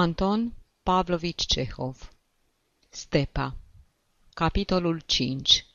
Anton 0.00 0.52
Pavlovici 0.82 1.46
Cehov 1.46 2.10
Stepa 2.88 3.54
Capitolul 4.34 5.02
5 5.06 5.66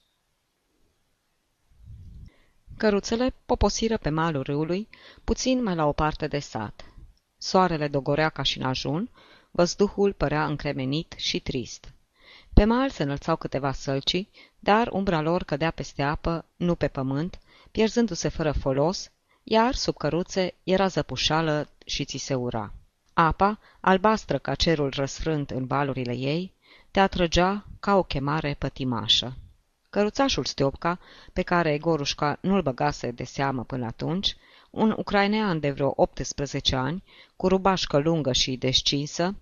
Căruțele 2.78 3.34
poposiră 3.46 3.98
pe 3.98 4.10
malul 4.10 4.44
râului, 4.44 4.88
puțin 5.24 5.64
mai 5.64 5.76
la 5.76 5.86
o 5.86 5.92
parte 5.92 6.28
de 6.28 6.40
sat. 6.40 6.86
Soarele 7.38 7.88
dogorea 7.88 8.30
ca 8.30 8.42
și 8.42 8.58
în 8.58 8.64
ajun, 8.64 9.10
văzduhul 9.52 10.14
părea 10.14 10.46
încremenit 10.46 11.14
și 11.18 11.40
trist. 11.40 11.94
Pe 12.54 12.64
mal 12.64 12.90
se 12.90 13.04
înălțau 13.04 13.36
câteva 13.36 13.72
sălci, 13.72 14.28
dar 14.60 14.88
umbra 14.92 15.22
lor 15.22 15.44
cădea 15.44 15.72
peste 15.72 16.02
apă, 16.02 16.46
nu 16.56 16.76
pe 16.76 16.88
pământ, 16.88 17.40
pierzându-se 17.72 18.28
fără 18.28 18.52
folos, 18.52 19.12
iar 19.44 19.76
sub 19.76 19.98
căruțe 19.98 20.54
era 20.64 20.88
zăpușală 20.88 21.70
și 21.86 22.06
ți 22.06 22.18
se 22.18 22.36
ura. 22.36 22.74
Apa, 23.14 23.60
albastră 23.80 24.38
ca 24.38 24.56
cerul 24.56 24.94
răsfrânt 24.96 25.50
în 25.50 25.66
balurile 25.66 26.16
ei, 26.16 26.54
te 26.92 27.00
atrăgea 27.00 27.66
ca 27.80 27.96
o 27.96 28.04
chemare 28.04 28.56
pătimașă. 28.60 29.38
Căruțașul 29.90 30.46
Stiopca, 30.46 31.00
pe 31.34 31.42
care 31.42 31.78
Gorușca 31.78 32.38
nu-l 32.42 32.62
băgase 32.62 33.12
de 33.12 33.24
seamă 33.24 33.64
până 33.64 33.86
atunci, 33.86 34.36
un 34.70 34.94
ucrainean 34.98 35.60
de 35.60 35.72
vreo 35.72 35.94
18 35.96 36.76
ani, 36.76 37.04
cu 37.36 37.48
rubașcă 37.48 37.98
lungă 37.98 38.32
și 38.32 38.56
descinsă, 38.56 39.36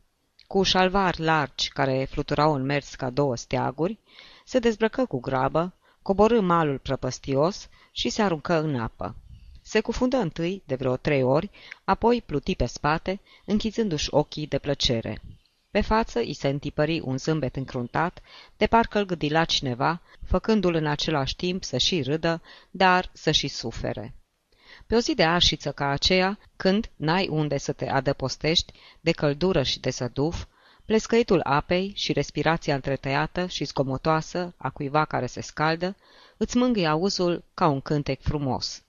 cu 0.48 0.64
șalvari 0.64 1.22
largi 1.22 1.70
care 1.70 2.08
fluturau 2.09 2.53
în 2.53 2.64
mers 2.64 2.95
ca 2.95 3.09
două 3.09 3.36
steaguri, 3.36 4.00
se 4.45 4.59
dezbrăcă 4.59 5.06
cu 5.06 5.20
grabă, 5.20 5.73
coborâ 6.02 6.42
malul 6.42 6.78
prăpăstios 6.78 7.70
și 7.92 8.09
se 8.09 8.22
aruncă 8.22 8.62
în 8.62 8.80
apă. 8.80 9.16
Se 9.71 9.80
cufundă 9.80 10.17
întâi 10.17 10.63
de 10.66 10.75
vreo 10.75 10.95
trei 10.95 11.23
ori, 11.23 11.49
apoi 11.84 12.21
pluti 12.21 12.55
pe 12.55 12.66
spate, 12.66 13.20
închizându-și 13.45 14.07
ochii 14.11 14.47
de 14.47 14.59
plăcere. 14.59 15.21
Pe 15.70 15.81
față 15.81 16.20
îi 16.20 16.34
se 16.34 16.47
întipări 16.47 16.99
un 16.99 17.17
zâmbet 17.17 17.55
încruntat, 17.55 18.22
de 18.58 18.67
parcă 18.67 19.00
îl 19.00 19.05
gâdila 19.05 19.45
cineva, 19.45 20.02
făcându-l 20.25 20.73
în 20.73 20.86
același 20.86 21.36
timp 21.36 21.63
să 21.63 21.78
și 21.78 22.02
râdă, 22.02 22.41
dar 22.72 23.09
să 23.13 23.31
și 23.31 23.47
sufere. 23.47 24.16
Pe 24.88 24.95
o 24.95 25.00
zi 25.00 25.13
de 25.13 25.23
arșiță 25.23 25.72
ca 25.72 25.88
aceea, 25.88 26.39
când 26.56 26.89
n-ai 26.95 27.28
unde 27.28 27.58
să 27.58 27.72
te 27.72 27.89
adăpostești 27.89 28.73
de 29.02 29.11
căldură 29.11 29.63
și 29.63 29.80
de 29.80 29.89
săduf, 29.89 30.45
plescăitul 30.85 31.39
apei 31.44 31.94
și 31.95 32.13
respirația 32.13 32.75
întretăiată 32.75 33.45
și 33.47 33.66
scomotoasă 33.66 34.53
a 34.58 34.69
cuiva 34.69 35.06
care 35.06 35.25
se 35.25 35.41
scaldă, 35.41 35.95
îți 36.38 36.58
mângâie 36.58 36.88
auzul 36.88 37.44
ca 37.53 37.67
un 37.67 37.81
cântec 37.81 38.22
frumos. 38.22 38.83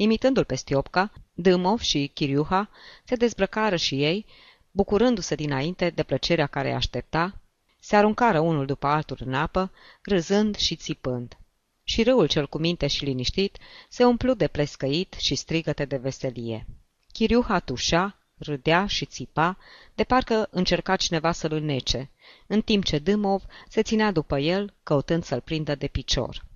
Imitându-l 0.00 0.44
pe 0.44 0.54
Stiopca, 0.54 1.12
Dâmov 1.34 1.80
și 1.80 2.10
Chiriuha 2.14 2.70
se 3.04 3.14
dezbrăcară 3.14 3.76
și 3.76 4.02
ei, 4.02 4.26
bucurându-se 4.70 5.34
dinainte 5.34 5.90
de 5.90 6.02
plăcerea 6.02 6.46
care 6.46 6.68
îi 6.68 6.74
aștepta, 6.74 7.40
se 7.80 7.96
aruncară 7.96 8.40
unul 8.40 8.66
după 8.66 8.86
altul 8.86 9.18
în 9.24 9.34
apă, 9.34 9.72
râzând 10.02 10.56
și 10.56 10.76
țipând. 10.76 11.36
Și 11.82 12.02
râul 12.02 12.26
cel 12.26 12.48
cu 12.48 12.58
minte 12.58 12.86
și 12.86 13.04
liniștit 13.04 13.58
se 13.88 14.04
umplu 14.04 14.34
de 14.34 14.48
plescăit 14.48 15.12
și 15.18 15.34
strigăte 15.34 15.84
de 15.84 15.96
veselie. 15.96 16.66
Chiriuha 17.12 17.58
tușea, 17.58 18.18
râdea 18.36 18.86
și 18.86 19.04
țipa, 19.04 19.58
de 19.94 20.04
parcă 20.04 20.48
încerca 20.50 20.96
cineva 20.96 21.32
să-l 21.32 21.52
înnece, 21.52 22.10
în 22.46 22.62
timp 22.62 22.84
ce 22.84 22.98
Dâmov 22.98 23.42
se 23.68 23.82
ținea 23.82 24.10
după 24.10 24.38
el, 24.38 24.74
căutând 24.82 25.24
să-l 25.24 25.40
prindă 25.40 25.74
de 25.74 25.86
picior. 25.86 26.46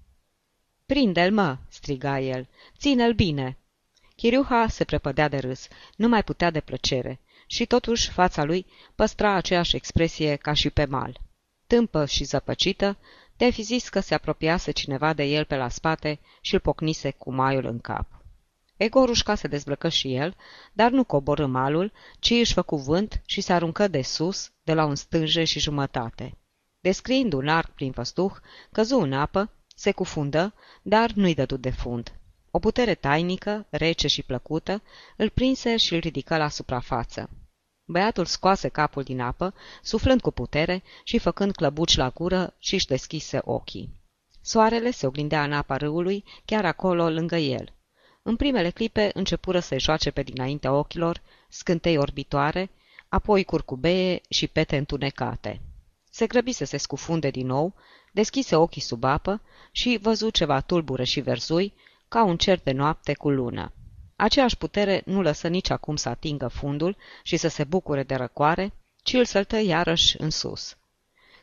Prinde-l, 0.93 1.33
mă!" 1.33 1.59
striga 1.69 2.21
el. 2.21 2.48
Ține-l 2.79 3.12
bine!" 3.12 3.59
Chiriuha 4.17 4.69
se 4.69 4.85
prepădea 4.85 5.29
de 5.29 5.39
râs, 5.39 5.69
nu 5.97 6.09
mai 6.09 6.25
putea 6.25 6.51
de 6.51 6.61
plăcere, 6.61 7.21
și 7.47 7.67
totuși 7.67 8.11
fața 8.11 8.45
lui 8.45 8.67
păstra 8.95 9.33
aceeași 9.33 9.77
expresie 9.77 10.37
ca 10.37 10.53
și 10.53 10.70
pe 10.70 10.85
mal. 10.85 11.20
Tâmpă 11.67 12.07
și 12.07 12.25
zăpăcită, 12.25 12.98
te 13.37 13.51
fi 13.51 13.63
zis 13.63 13.89
că 13.89 14.01
se 14.01 14.15
apropiase 14.15 14.70
cineva 14.70 15.13
de 15.13 15.25
el 15.25 15.45
pe 15.45 15.57
la 15.57 15.69
spate 15.69 16.20
și 16.41 16.55
îl 16.55 16.61
pocnise 16.61 17.11
cu 17.11 17.33
maiul 17.33 17.64
în 17.64 17.79
cap. 17.79 18.07
Egorușca 18.77 19.35
se 19.35 19.48
dezbrăcă 19.48 19.89
și 19.89 20.14
el, 20.14 20.36
dar 20.73 20.91
nu 20.91 21.05
coborâ 21.05 21.47
malul, 21.47 21.92
ci 22.19 22.30
își 22.30 22.53
făcu 22.53 22.77
vânt 22.77 23.23
și 23.27 23.41
se 23.41 23.53
aruncă 23.53 23.89
de 23.89 24.03
sus, 24.03 24.51
de 24.63 24.74
la 24.74 24.85
un 24.85 24.95
stânje 24.95 25.45
și 25.45 25.61
jumătate. 25.61 26.39
Descriind 26.80 27.33
un 27.33 27.48
arc 27.48 27.70
prin 27.70 27.91
văzduh, 27.91 28.33
căzu 28.73 28.98
în 28.98 29.13
apă 29.13 29.51
se 29.83 29.93
cufundă, 29.93 30.55
dar 30.83 31.11
nu-i 31.13 31.35
dădu 31.35 31.57
de 31.57 31.70
fund. 31.70 32.13
O 32.51 32.59
putere 32.59 32.95
tainică, 32.95 33.67
rece 33.70 34.07
și 34.09 34.23
plăcută, 34.23 34.83
îl 35.17 35.29
prinse 35.29 35.77
și 35.77 35.95
îl 35.95 36.01
ridică 36.01 36.37
la 36.37 36.48
suprafață. 36.48 37.31
Băiatul 37.85 38.25
scoase 38.25 38.69
capul 38.69 39.03
din 39.03 39.21
apă, 39.21 39.55
suflând 39.83 40.21
cu 40.21 40.31
putere 40.31 40.83
și 41.05 41.19
făcând 41.19 41.55
clăbuci 41.55 41.97
la 41.97 42.11
gură 42.11 42.55
și 42.59 42.75
își 42.75 42.87
deschise 42.87 43.41
ochii. 43.45 43.91
Soarele 44.41 44.91
se 44.91 45.07
oglindea 45.07 45.45
în 45.45 45.53
apa 45.53 45.77
râului, 45.77 46.25
chiar 46.45 46.65
acolo, 46.65 47.09
lângă 47.09 47.37
el. 47.37 47.73
În 48.23 48.37
primele 48.37 48.71
clipe 48.71 49.11
începură 49.15 49.61
să-i 49.61 49.81
joace 49.81 50.11
pe 50.11 50.23
dinaintea 50.23 50.73
ochilor, 50.73 51.23
scântei 51.48 51.97
orbitoare, 51.97 52.71
apoi 53.09 53.45
curcubeie 53.45 54.21
și 54.29 54.47
pete 54.47 54.77
întunecate. 54.77 55.61
Se 56.11 56.27
grăbi 56.27 56.53
să 56.53 56.65
se 56.65 56.77
scufunde 56.77 57.31
din 57.31 57.47
nou, 57.47 57.75
deschise 58.12 58.56
ochii 58.56 58.80
sub 58.80 59.05
apă 59.05 59.40
și 59.70 59.98
văzu 60.02 60.30
ceva 60.30 60.61
tulbure 60.61 61.05
și 61.05 61.20
verzui, 61.20 61.74
ca 62.08 62.24
un 62.24 62.36
cer 62.36 62.61
de 62.62 62.73
noapte 62.73 63.14
cu 63.14 63.30
lună. 63.30 63.73
Aceeași 64.17 64.56
putere 64.56 65.02
nu 65.05 65.23
lăsă 65.23 65.48
nici 65.48 65.70
acum 65.70 65.96
să 65.96 66.08
atingă 66.08 66.48
fundul 66.48 66.96
și 67.23 67.36
să 67.36 67.48
se 67.48 67.64
bucure 67.64 68.02
de 68.02 68.14
răcoare, 68.14 68.73
ci 69.02 69.12
îl 69.12 69.24
săltă 69.24 69.61
iarăși 69.61 70.20
în 70.20 70.30
sus. 70.30 70.77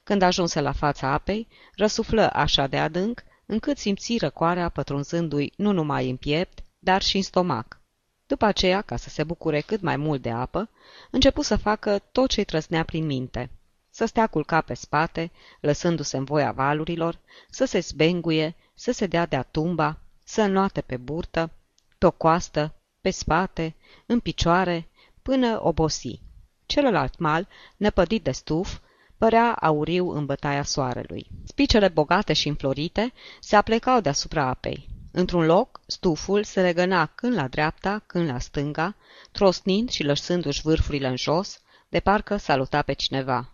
Când 0.04 0.22
ajunse 0.22 0.62
la 0.62 0.72
fața 0.72 1.08
apei, 1.08 1.48
răsuflă 1.76 2.30
așa 2.34 2.68
de 2.68 2.78
adânc, 2.78 3.24
încât 3.46 3.78
simți 3.78 4.18
răcoarea 4.18 4.70
pătrunzându-i 4.70 5.54
nu 5.56 5.72
numai 5.72 6.10
în 6.10 6.16
piept, 6.16 6.60
dar 6.80 7.02
și 7.02 7.16
în 7.16 7.24
stomac. 7.24 7.80
După 8.28 8.46
aceea, 8.46 8.82
ca 8.82 8.96
să 8.96 9.10
se 9.10 9.24
bucure 9.24 9.62
cât 9.62 9.82
mai 9.82 9.98
mult 9.98 10.22
de 10.22 10.30
apă, 10.30 10.70
începu 11.12 11.42
să 11.42 11.56
facă 11.56 12.00
tot 12.12 12.30
ce-i 12.30 12.44
trăsnea 12.44 12.84
prin 12.84 13.06
minte– 13.06 13.50
să 14.00 14.06
stea 14.06 14.28
culcat 14.28 14.66
pe 14.66 14.74
spate, 14.74 15.32
lăsându-se 15.60 16.18
în 16.18 16.24
voia 16.24 16.52
valurilor, 16.52 17.20
să 17.50 17.66
se 17.66 17.80
zbenguie, 17.80 18.56
să 18.74 18.92
se 18.92 19.06
dea 19.06 19.26
de-a 19.26 19.44
tumba, 19.44 20.00
să 20.24 20.42
înnoate 20.42 20.82
pe 20.82 20.98
burtă, 20.98 21.52
pe 21.98 22.06
o 22.06 22.12
coastă, 22.12 22.76
pe 23.02 23.10
spate, 23.10 23.76
în 24.06 24.20
picioare, 24.20 24.90
până 25.22 25.60
obosi. 25.64 26.22
Celălalt 26.66 27.18
mal, 27.18 27.48
năpădit 27.78 28.24
de 28.24 28.32
stuf, 28.32 28.78
părea 29.18 29.54
auriu 29.54 30.10
în 30.10 30.26
bătaia 30.26 30.64
soarelui. 30.64 31.28
Spicele 31.44 31.88
bogate 31.88 32.34
și 32.34 32.48
înflorite 32.48 33.14
se 33.40 33.56
aplecau 33.56 34.00
deasupra 34.00 34.46
apei. 34.46 34.88
Într-un 35.12 35.46
loc, 35.46 35.80
stuful 35.86 36.44
se 36.44 36.62
legăna 36.62 37.06
când 37.06 37.34
la 37.34 37.48
dreapta, 37.48 38.04
când 38.08 38.30
la 38.30 38.40
stânga, 38.40 38.96
trosnind 39.32 39.90
și 39.90 40.04
lăsându-și 40.04 40.62
vârfurile 40.62 41.08
în 41.08 41.18
jos, 41.18 41.62
de 41.90 42.00
parcă 42.00 42.38
saluta 42.38 42.82
pe 42.82 42.94
cineva. 42.94 43.54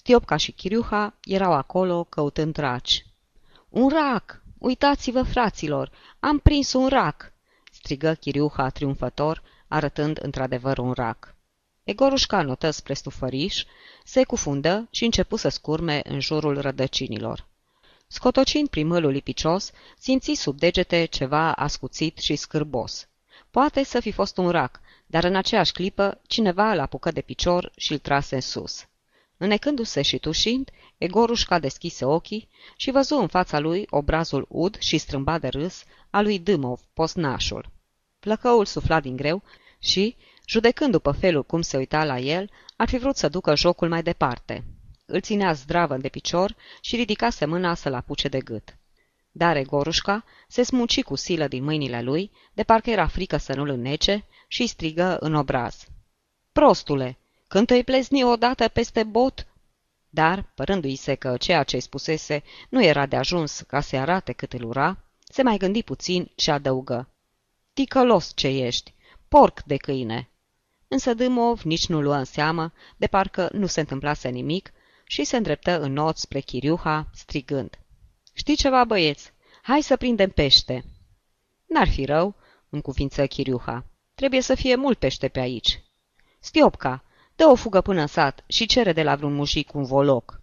Stiopca 0.00 0.36
și 0.36 0.52
Chiriuha 0.52 1.14
erau 1.24 1.52
acolo 1.52 2.04
căutând 2.04 2.56
raci. 2.56 3.06
Un 3.68 3.88
rac! 3.88 4.42
Uitați-vă, 4.58 5.22
fraților! 5.22 5.90
Am 6.20 6.38
prins 6.38 6.72
un 6.72 6.88
rac!" 6.88 7.32
strigă 7.72 8.12
Chiriuha 8.14 8.68
triumfător, 8.68 9.42
arătând 9.68 10.18
într-adevăr 10.22 10.78
un 10.78 10.92
rac. 10.92 11.34
Egorușca 11.84 12.42
notă 12.42 12.70
spre 12.70 12.94
stufăriș, 12.94 13.64
se 14.04 14.24
cufundă 14.24 14.88
și 14.90 15.04
începu 15.04 15.36
să 15.36 15.48
scurme 15.48 16.00
în 16.04 16.20
jurul 16.20 16.60
rădăcinilor. 16.60 17.46
Scotocind 18.06 18.68
primălul 18.68 19.10
lipicios, 19.10 19.70
simți 19.98 20.32
sub 20.32 20.58
degete 20.58 21.04
ceva 21.04 21.52
ascuțit 21.52 22.18
și 22.18 22.36
scârbos. 22.36 23.08
Poate 23.50 23.84
să 23.84 24.00
fi 24.00 24.10
fost 24.10 24.36
un 24.36 24.50
rac, 24.50 24.80
dar 25.06 25.24
în 25.24 25.36
aceeași 25.36 25.72
clipă 25.72 26.20
cineva 26.26 26.70
îl 26.72 26.80
apucă 26.80 27.10
de 27.10 27.20
picior 27.20 27.72
și 27.76 27.92
îl 27.92 27.98
trase 27.98 28.34
în 28.34 28.40
sus. 28.40 28.84
Înecându-se 29.42 30.02
și 30.02 30.18
tușind, 30.18 30.70
Egorușca 30.98 31.58
deschise 31.58 32.04
ochii 32.04 32.48
și 32.76 32.90
văzu 32.90 33.14
în 33.14 33.26
fața 33.26 33.58
lui 33.58 33.86
obrazul 33.90 34.46
ud 34.48 34.78
și 34.78 34.98
strâmbat 34.98 35.40
de 35.40 35.48
râs 35.48 35.84
a 36.10 36.20
lui 36.20 36.38
Dâmov, 36.38 36.80
posnașul. 36.92 37.70
Plăcăul 38.18 38.64
sufla 38.64 39.00
din 39.00 39.16
greu 39.16 39.42
și, 39.78 40.16
judecând 40.46 40.92
după 40.92 41.10
felul 41.10 41.42
cum 41.42 41.60
se 41.60 41.76
uita 41.76 42.04
la 42.04 42.18
el, 42.18 42.50
ar 42.76 42.88
fi 42.88 42.98
vrut 42.98 43.16
să 43.16 43.28
ducă 43.28 43.56
jocul 43.56 43.88
mai 43.88 44.02
departe. 44.02 44.64
Îl 45.06 45.20
ținea 45.20 45.52
zdravă 45.52 45.96
de 45.96 46.08
picior 46.08 46.56
și 46.80 46.96
ridicase 46.96 47.44
mâna 47.44 47.74
să-l 47.74 47.94
apuce 47.94 48.28
de 48.28 48.40
gât. 48.40 48.76
Dar 49.30 49.56
Egorușca 49.56 50.24
se 50.48 50.62
smuci 50.62 51.02
cu 51.02 51.14
silă 51.14 51.48
din 51.48 51.64
mâinile 51.64 52.02
lui, 52.02 52.30
de 52.52 52.62
parcă 52.62 52.90
era 52.90 53.06
frică 53.06 53.36
să 53.36 53.54
nu-l 53.54 53.68
înnece, 53.68 54.24
și 54.48 54.66
strigă 54.66 55.16
în 55.20 55.34
obraz. 55.34 55.86
Prostule, 56.52 57.18
când 57.50 57.66
te-ai 57.66 57.84
plezni 57.84 58.24
odată 58.24 58.68
peste 58.68 59.02
bot? 59.02 59.46
Dar, 60.10 60.52
părându-i 60.54 60.96
se 60.96 61.14
că 61.14 61.36
ceea 61.36 61.62
ce 61.62 61.78
spusese 61.78 62.42
nu 62.68 62.84
era 62.84 63.06
de 63.06 63.16
ajuns 63.16 63.60
ca 63.60 63.80
să 63.80 63.96
arate 63.96 64.32
cât 64.32 64.52
îl 64.52 64.64
ura, 64.64 65.04
se 65.18 65.42
mai 65.42 65.56
gândi 65.56 65.82
puțin 65.82 66.30
și 66.36 66.50
adăugă. 66.50 67.08
Ticălos 67.72 68.32
ce 68.34 68.46
ești, 68.48 68.94
porc 69.28 69.62
de 69.62 69.76
câine! 69.76 70.30
însă 70.88 71.14
Dâmov 71.14 71.60
nici 71.62 71.86
nu 71.86 72.00
luă 72.00 72.14
în 72.14 72.24
seamă, 72.24 72.72
de 72.96 73.06
parcă 73.06 73.48
nu 73.52 73.66
se 73.66 73.80
întâmplase 73.80 74.28
nimic, 74.28 74.72
și 75.04 75.24
se 75.24 75.36
îndreptă 75.36 75.80
în 75.80 75.92
not 75.92 76.16
spre 76.16 76.40
Chiriuha, 76.40 77.10
strigând. 77.14 77.78
Știi 78.32 78.56
ceva, 78.56 78.84
băieți? 78.84 79.32
Hai 79.62 79.82
să 79.82 79.96
prindem 79.96 80.30
pește!" 80.30 80.84
N-ar 81.66 81.88
fi 81.88 82.04
rău," 82.04 82.34
cuvință 82.82 83.26
Chiriuha. 83.26 83.84
Trebuie 84.14 84.40
să 84.40 84.54
fie 84.54 84.74
mult 84.74 84.98
pește 84.98 85.28
pe 85.28 85.40
aici." 85.40 85.82
Stiopca, 86.40 87.04
dă 87.40 87.46
o 87.46 87.54
fugă 87.54 87.80
până 87.80 88.00
în 88.00 88.06
sat 88.06 88.44
și 88.46 88.66
cere 88.66 88.92
de 88.92 89.02
la 89.02 89.16
vreun 89.16 89.34
mujic 89.34 89.74
un 89.74 89.84
voloc." 89.84 90.40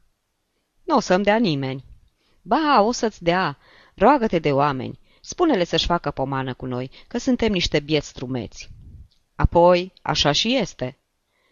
Nu 0.83 0.95
o 0.95 0.99
să-mi 0.99 1.23
dea 1.23 1.37
nimeni." 1.37 1.83
Ba, 2.41 2.81
o 2.81 2.91
să-ți 2.91 3.23
dea. 3.23 3.57
Roagă-te 3.95 4.39
de 4.39 4.51
oameni. 4.51 4.99
Spune-le 5.21 5.63
să-și 5.63 5.85
facă 5.85 6.11
pomană 6.11 6.53
cu 6.53 6.65
noi, 6.65 6.91
că 7.07 7.17
suntem 7.17 7.51
niște 7.51 7.79
bieți 7.79 8.07
strumeți." 8.07 8.69
Apoi, 9.35 9.93
așa 10.01 10.31
și 10.31 10.55
este." 10.55 10.97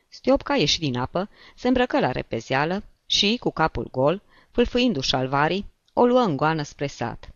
Stiopca 0.10 0.56
ieși 0.56 0.80
din 0.80 0.98
apă, 0.98 1.30
se 1.56 1.68
îmbrăcă 1.68 2.00
la 2.00 2.12
repezeală 2.12 2.84
și, 3.06 3.38
cu 3.40 3.52
capul 3.52 3.88
gol, 3.92 4.22
fâlfâindu-și 4.52 5.10
șalvarii, 5.10 5.66
o 5.94 6.06
luă 6.06 6.20
în 6.20 6.38
goană 6.38 6.64
spre 6.64 6.88
sat. 6.88 7.30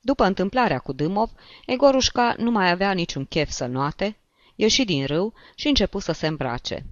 După 0.00 0.24
întâmplarea 0.24 0.78
cu 0.78 0.92
Dâmov, 0.92 1.30
Egorușca 1.66 2.34
nu 2.38 2.50
mai 2.50 2.70
avea 2.70 2.92
niciun 2.92 3.24
chef 3.24 3.50
să 3.50 3.66
noate, 3.66 4.16
ieși 4.54 4.84
din 4.84 5.06
râu 5.06 5.34
și 5.54 5.68
începu 5.68 5.98
să 5.98 6.12
se 6.12 6.26
îmbrace. 6.26 6.86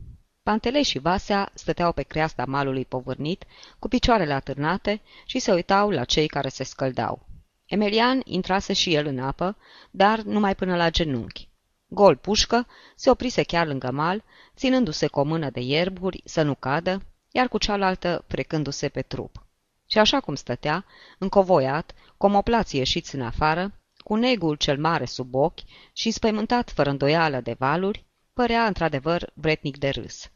Pantelei 0.44 0.82
și 0.82 0.98
Vasea 0.98 1.50
stăteau 1.54 1.92
pe 1.92 2.02
creasta 2.02 2.44
malului 2.44 2.84
povârnit, 2.84 3.44
cu 3.78 3.88
picioarele 3.88 4.32
atârnate 4.32 5.00
și 5.26 5.38
se 5.38 5.52
uitau 5.52 5.90
la 5.90 6.04
cei 6.04 6.26
care 6.26 6.48
se 6.48 6.64
scăldau. 6.64 7.26
Emelian 7.66 8.20
intrase 8.24 8.72
și 8.72 8.94
el 8.94 9.06
în 9.06 9.18
apă, 9.18 9.56
dar 9.90 10.20
numai 10.20 10.54
până 10.54 10.76
la 10.76 10.90
genunchi. 10.90 11.48
Gol 11.86 12.16
pușcă 12.16 12.66
se 12.96 13.10
oprise 13.10 13.42
chiar 13.42 13.66
lângă 13.66 13.90
mal, 13.90 14.24
ținându-se 14.56 15.06
cu 15.06 15.20
o 15.20 15.24
mână 15.24 15.50
de 15.50 15.60
ierburi 15.60 16.22
să 16.24 16.42
nu 16.42 16.54
cadă, 16.54 17.02
iar 17.30 17.48
cu 17.48 17.58
cealaltă 17.58 18.24
frecându-se 18.28 18.88
pe 18.88 19.02
trup. 19.02 19.46
Și 19.86 19.98
așa 19.98 20.20
cum 20.20 20.34
stătea, 20.34 20.84
încovoiat, 21.18 21.94
cu 22.16 22.26
omoplații 22.26 22.78
ieșiți 22.78 23.14
în 23.14 23.22
afară, 23.22 23.72
cu 23.96 24.14
negul 24.14 24.54
cel 24.54 24.78
mare 24.78 25.04
sub 25.04 25.34
ochi 25.34 25.60
și 25.92 26.10
spăimântat 26.10 26.70
fără 26.70 26.90
îndoială 26.90 27.40
de 27.40 27.56
valuri, 27.58 28.04
părea 28.32 28.66
într-adevăr 28.66 29.30
vretnic 29.34 29.78
de 29.78 29.88
râs. 29.88 30.28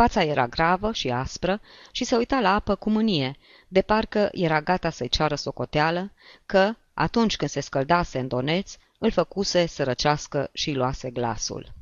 Fața 0.00 0.22
era 0.22 0.46
gravă 0.46 0.92
și 0.92 1.10
aspră 1.10 1.60
și 1.90 2.04
se 2.04 2.16
uita 2.16 2.40
la 2.40 2.54
apă 2.54 2.74
cu 2.74 2.90
mânie, 2.90 3.36
de 3.68 3.82
parcă 3.82 4.28
era 4.32 4.60
gata 4.60 4.90
să-i 4.90 5.08
ceară 5.08 5.34
socoteală, 5.34 6.12
că, 6.46 6.74
atunci 6.94 7.36
când 7.36 7.50
se 7.50 7.60
scăldase 7.60 8.18
în 8.18 8.28
doneț, 8.28 8.76
îl 8.98 9.10
făcuse 9.10 9.66
să 9.66 9.84
răcească 9.84 10.50
și 10.52 10.72
luase 10.72 11.10
glasul. 11.10 11.72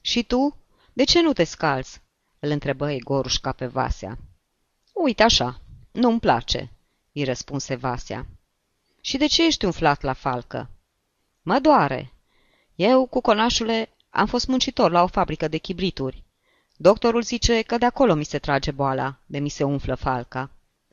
Și 0.00 0.22
tu? 0.22 0.56
De 0.92 1.04
ce 1.04 1.22
nu 1.22 1.32
te 1.32 1.44
scalzi?" 1.44 2.00
îl 2.38 2.50
întrebă 2.50 2.90
Egorușca 2.90 3.52
pe 3.52 3.66
Vasea. 3.66 4.18
Uite 4.92 5.22
așa, 5.22 5.60
nu-mi 5.92 6.20
place," 6.20 6.70
îi 7.12 7.24
răspunse 7.24 7.74
Vasea. 7.74 8.26
Și 9.00 9.16
de 9.16 9.26
ce 9.26 9.46
ești 9.46 9.64
umflat 9.64 10.02
la 10.02 10.12
falcă?" 10.12 10.70
Mă 11.42 11.58
doare. 11.58 12.12
Eu, 12.74 13.06
cu 13.06 13.20
conașule, 13.20 13.88
am 14.10 14.26
fost 14.26 14.46
muncitor 14.46 14.90
la 14.90 15.02
o 15.02 15.06
fabrică 15.06 15.48
de 15.48 15.56
chibrituri. 15.56 16.24
Doctorul 16.76 17.22
zice 17.22 17.62
că 17.62 17.78
de 17.78 17.84
acolo 17.84 18.14
mi 18.14 18.24
se 18.24 18.38
trage 18.38 18.70
boala, 18.70 19.18
de 19.26 19.38
mi 19.38 19.48
se 19.48 19.64
umflă 19.64 19.94
falca. 19.94 20.50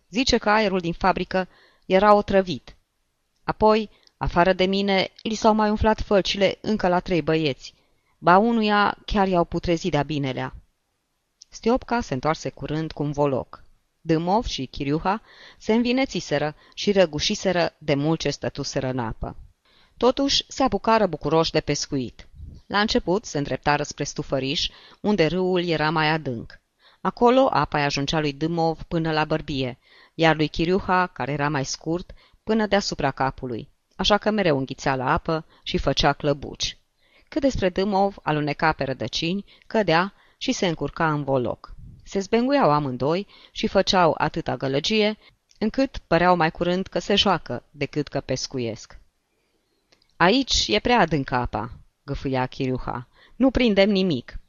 Zice 0.10 0.38
că 0.38 0.50
aerul 0.50 0.80
din 0.80 0.94
fabrică 0.94 1.48
era 1.86 2.14
otrăvit. 2.14 2.76
Apoi, 3.44 3.90
afară 4.18 4.54
de 4.54 4.66
mine, 4.66 5.12
li 5.22 5.36
s-au 5.36 5.54
mai 5.54 5.70
umflat 5.70 6.02
fălcile 6.02 6.58
încă 6.62 6.88
la 6.88 7.00
trei 7.00 7.22
băieți. 7.22 7.74
Ba 8.18 8.38
unuia 8.38 8.98
chiar 9.06 9.28
i-au 9.28 9.44
putrezit 9.44 9.92
de-a 9.92 10.04
binelea. 10.04 10.56
Stiopca 11.50 12.02
se 12.02 12.14
întoarse 12.14 12.50
curând 12.50 12.92
cu 12.92 13.04
un 13.04 13.12
voloc. 13.12 13.64
Dâmov 14.02 14.46
și 14.46 14.66
Chiriuha 14.66 15.22
se 15.58 15.74
învinețiseră 15.74 16.56
și 16.74 16.92
răgușiseră 16.92 17.76
de 17.78 17.94
mult 17.96 18.20
ce 18.20 18.30
stătuseră 18.30 18.88
în 18.88 19.00
apă. 19.00 19.36
Totuși 19.98 20.44
se 20.48 20.64
apucară 20.64 21.08
bucuroși 21.08 21.52
de 21.52 21.60
pescuit. 21.60 22.28
La 22.66 22.80
început 22.80 23.26
se 23.26 23.38
îndreptară 23.38 23.84
spre 23.84 24.04
Stufăriș, 24.04 24.70
unde 25.00 25.26
râul 25.26 25.64
era 25.64 25.90
mai 25.90 26.10
adânc. 26.10 26.62
Acolo 27.02 27.50
apa 27.52 27.78
îi 27.78 27.84
ajungea 27.84 28.20
lui 28.20 28.34
Dâmov 28.34 28.82
până 28.84 29.12
la 29.12 29.26
bărbie, 29.26 29.80
iar 30.14 30.36
lui 30.36 30.48
Chiriuha, 30.48 31.08
care 31.08 31.32
era 31.32 31.50
mai 31.50 31.66
scurt, 31.66 32.14
până 32.44 32.68
deasupra 32.68 33.12
capului, 33.12 33.70
așa 33.96 34.18
că 34.18 34.32
mereu 34.32 34.58
înghițea 34.58 34.96
la 34.96 35.12
apă 35.12 35.46
și 35.64 35.78
făcea 35.78 36.14
clăbuci. 36.14 36.78
Cât 37.30 37.42
despre 37.42 37.70
Dâmov, 37.70 38.16
aluneca 38.22 38.72
pe 38.72 38.84
rădăcini, 38.84 39.46
cădea 39.68 40.14
și 40.38 40.52
se 40.52 40.68
încurca 40.68 41.12
în 41.12 41.24
voloc. 41.24 41.74
Se 42.04 42.20
zbenguiau 42.20 42.72
amândoi 42.72 43.28
și 43.52 43.68
făceau 43.68 44.16
atâta 44.18 44.56
gălăgie, 44.58 45.18
încât 45.60 45.98
păreau 45.98 46.36
mai 46.36 46.52
curând 46.52 46.88
că 46.88 47.00
se 47.00 47.16
joacă 47.16 47.64
decât 47.72 48.08
că 48.08 48.20
pescuiesc. 48.20 49.00
Aici 50.18 50.68
e 50.68 50.80
prea 50.80 51.00
adâncă 51.00 51.36
apa, 51.36 51.72
gâfâia 52.04 52.46
Chiriuha. 52.46 53.08
Nu 53.36 53.52
prindem 53.52 53.90
nimic. 53.90 54.40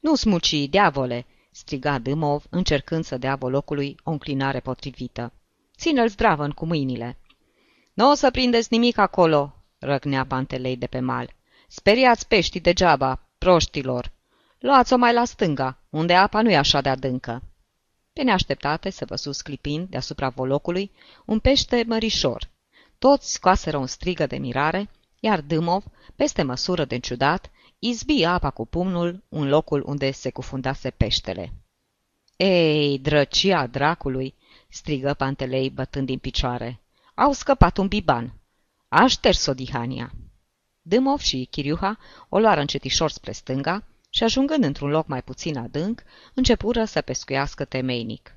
Nu 0.00 0.14
smuci, 0.14 0.68
diavole, 0.68 1.26
striga 1.50 1.98
Dâmov, 1.98 2.44
încercând 2.50 3.04
să 3.04 3.18
dea 3.18 3.36
volocului 3.36 3.96
o 4.02 4.10
înclinare 4.10 4.60
potrivită. 4.60 5.32
Ține-l 5.76 6.08
zdravăn 6.08 6.50
cu 6.50 6.66
mâinile. 6.66 7.18
Nu 7.94 8.10
o 8.10 8.14
să 8.14 8.30
prindeți 8.30 8.68
nimic 8.70 8.98
acolo, 8.98 9.54
răgnea 9.78 10.26
Pantelei 10.26 10.76
de 10.76 10.86
pe 10.86 11.00
mal. 11.00 11.34
Speriați 11.68 12.28
peștii 12.28 12.60
degeaba, 12.60 13.20
proștilor. 13.38 14.12
Luați-o 14.58 14.96
mai 14.96 15.12
la 15.12 15.24
stânga, 15.24 15.78
unde 15.90 16.14
apa 16.14 16.42
nu 16.42 16.50
e 16.50 16.56
așa 16.56 16.80
de 16.80 16.88
adâncă. 16.88 17.42
Pe 18.12 18.22
neașteptate 18.22 18.90
se 18.90 19.04
văzu 19.04 19.32
sclipind 19.32 19.88
deasupra 19.88 20.28
volocului 20.28 20.90
un 21.24 21.38
pește 21.38 21.84
mărișor. 21.86 22.48
Toți 22.98 23.32
scoaseră 23.32 23.76
un 23.76 23.86
strigă 23.86 24.26
de 24.26 24.36
mirare, 24.36 24.90
iar 25.20 25.40
Dâmov, 25.40 25.84
peste 26.16 26.42
măsură 26.42 26.84
de 26.84 26.98
ciudat, 26.98 27.50
izbi 27.78 28.24
apa 28.24 28.50
cu 28.50 28.66
pumnul 28.66 29.24
în 29.28 29.48
locul 29.48 29.82
unde 29.86 30.10
se 30.10 30.30
cufundase 30.30 30.90
peștele. 30.90 31.52
Ei, 32.36 32.98
drăcia 32.98 33.66
dracului!" 33.66 34.34
strigă 34.68 35.14
Pantelei 35.14 35.70
bătând 35.70 36.06
din 36.06 36.18
picioare. 36.18 36.80
Au 37.14 37.32
scăpat 37.32 37.76
un 37.76 37.88
biban. 37.88 38.32
A 38.88 39.06
șters-o 39.06 39.54
dihania. 39.54 40.12
Dâmov 40.82 41.18
și 41.18 41.48
Chiriuha 41.50 41.98
o 42.28 42.38
luară 42.38 42.60
încetișor 42.60 43.10
spre 43.10 43.32
stânga 43.32 43.84
și, 44.10 44.22
ajungând 44.22 44.64
într-un 44.64 44.90
loc 44.90 45.06
mai 45.06 45.22
puțin 45.22 45.58
adânc, 45.58 46.02
începură 46.34 46.84
să 46.84 47.00
pescuiască 47.00 47.64
temeinic. 47.64 48.36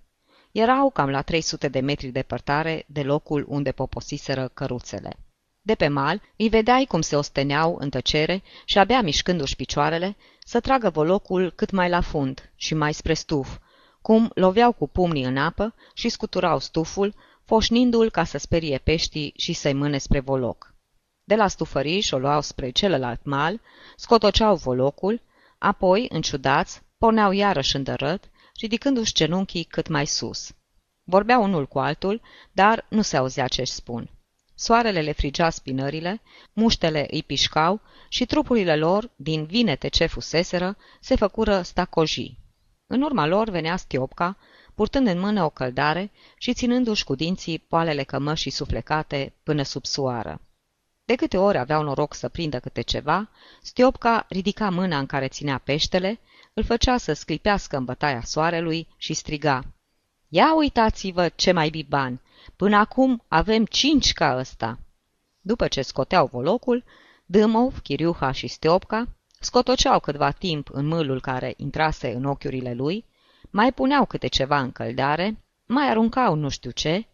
Erau 0.52 0.90
cam 0.90 1.10
la 1.10 1.22
300 1.22 1.68
de 1.68 1.80
metri 1.80 2.08
departare 2.08 2.84
de 2.88 3.04
locul 3.04 3.46
unde 3.48 3.72
poposiseră 3.72 4.48
căruțele. 4.48 5.18
De 5.62 5.76
pe 5.76 5.88
mal 5.88 6.22
îi 6.38 6.50
vedeai 6.50 6.86
cum 6.86 7.02
se 7.02 7.16
osteneau 7.16 7.78
în 7.80 7.90
tăcere 7.90 8.44
și 8.66 8.78
abia 8.78 9.02
mișcându-și 9.02 9.56
picioarele 9.56 10.18
să 10.46 10.60
tragă 10.60 10.90
volocul 10.90 11.52
cât 11.52 11.72
mai 11.72 11.90
la 11.90 12.02
fund 12.02 12.52
și 12.56 12.74
mai 12.74 12.94
spre 12.94 13.14
stuf, 13.14 13.58
cum 14.02 14.32
loveau 14.34 14.72
cu 14.72 14.88
pumnii 14.88 15.24
în 15.24 15.38
apă 15.38 15.76
și 15.94 16.10
scuturau 16.10 16.60
stuful, 16.60 17.16
foșnindu-l 17.46 18.10
ca 18.12 18.24
să 18.24 18.38
sperie 18.38 18.78
peștii 18.78 19.34
și 19.38 19.54
să-i 19.54 19.74
mâne 19.74 19.98
spre 19.98 20.20
voloc. 20.20 20.74
De 21.24 21.36
la 21.36 21.48
stufăriș 21.48 22.12
o 22.12 22.18
luau 22.18 22.42
spre 22.42 22.70
celălalt 22.70 23.26
mal, 23.26 23.60
scotoceau 23.96 24.56
volocul, 24.56 25.22
apoi, 25.58 26.06
înciudați, 26.10 26.82
porneau 26.98 27.32
iarăși 27.32 27.76
îndărât, 27.76 28.30
ridicându-și 28.60 29.14
genunchii 29.14 29.64
cât 29.64 29.88
mai 29.88 30.06
sus. 30.06 30.52
Vorbeau 31.04 31.44
unul 31.44 31.68
cu 31.68 31.80
altul, 31.80 32.22
dar 32.52 32.86
nu 32.90 33.02
se 33.02 33.18
auzea 33.18 33.48
ce-și 33.48 33.72
spun. 33.72 34.10
Soarele 34.62 35.02
le 35.02 35.12
frigea 35.12 35.50
spinările, 35.50 36.22
muștele 36.54 37.08
îi 37.12 37.24
pișcau 37.24 37.82
și 38.08 38.26
trupurile 38.26 38.76
lor, 38.76 39.10
din 39.16 39.46
vinete 39.46 39.88
ce 39.88 40.06
fuseseră, 40.06 40.78
se 41.00 41.16
făcură 41.16 41.62
stacojii. 41.62 42.38
În 42.88 43.02
urma 43.02 43.26
lor 43.26 43.50
venea 43.50 43.76
Stiopca, 43.76 44.38
purtând 44.76 45.08
în 45.08 45.20
mână 45.20 45.44
o 45.44 45.50
căldare 45.50 46.12
și 46.38 46.54
ținându-și 46.54 47.04
cu 47.04 47.16
dinții 47.16 47.60
poalele 47.60 48.04
cămășii 48.04 48.52
suflecate 48.52 49.34
până 49.44 49.64
sub 49.64 49.86
soară. 49.86 50.42
De 51.06 51.16
câte 51.16 51.38
ori 51.38 51.58
aveau 51.58 51.84
noroc 51.84 52.14
să 52.14 52.30
prindă 52.30 52.60
câte 52.60 52.82
ceva, 52.82 53.30
Stiopca 53.62 54.26
ridica 54.30 54.70
mâna 54.70 54.98
în 54.98 55.06
care 55.06 55.28
ținea 55.28 55.58
peștele, 55.58 56.20
îl 56.54 56.64
făcea 56.64 56.98
să 56.98 57.14
sclipească 57.14 57.78
în 57.78 57.86
bătaia 57.86 58.22
soarelui 58.24 58.88
și 58.98 59.14
striga. 59.14 59.66
Ia 60.34 60.56
uitați-vă 60.56 61.30
ce 61.30 61.52
mai 61.52 61.70
biban! 61.70 62.22
Până 62.56 62.76
acum 62.76 63.24
avem 63.28 63.66
cinci 63.66 64.14
ca 64.14 64.38
ăsta!" 64.38 64.80
După 65.42 65.68
ce 65.68 65.82
scoteau 65.82 66.28
volocul, 66.28 66.84
Dâmov, 67.26 67.80
Chiriuha 67.80 68.32
și 68.32 68.48
Stiopca 68.48 69.08
scotoceau 69.40 70.00
câtva 70.00 70.32
timp 70.32 70.70
în 70.72 70.86
mâlul 70.86 71.22
care 71.22 71.54
intrase 71.58 72.14
în 72.14 72.26
ochiurile 72.26 72.74
lui, 72.74 73.06
mai 73.50 73.74
puneau 73.74 74.06
câte 74.06 74.28
ceva 74.28 74.60
în 74.60 74.72
căldare, 74.72 75.44
mai 75.66 75.90
aruncau 75.90 76.36
nu 76.36 76.50
știu 76.50 76.72
ce, 76.72 77.06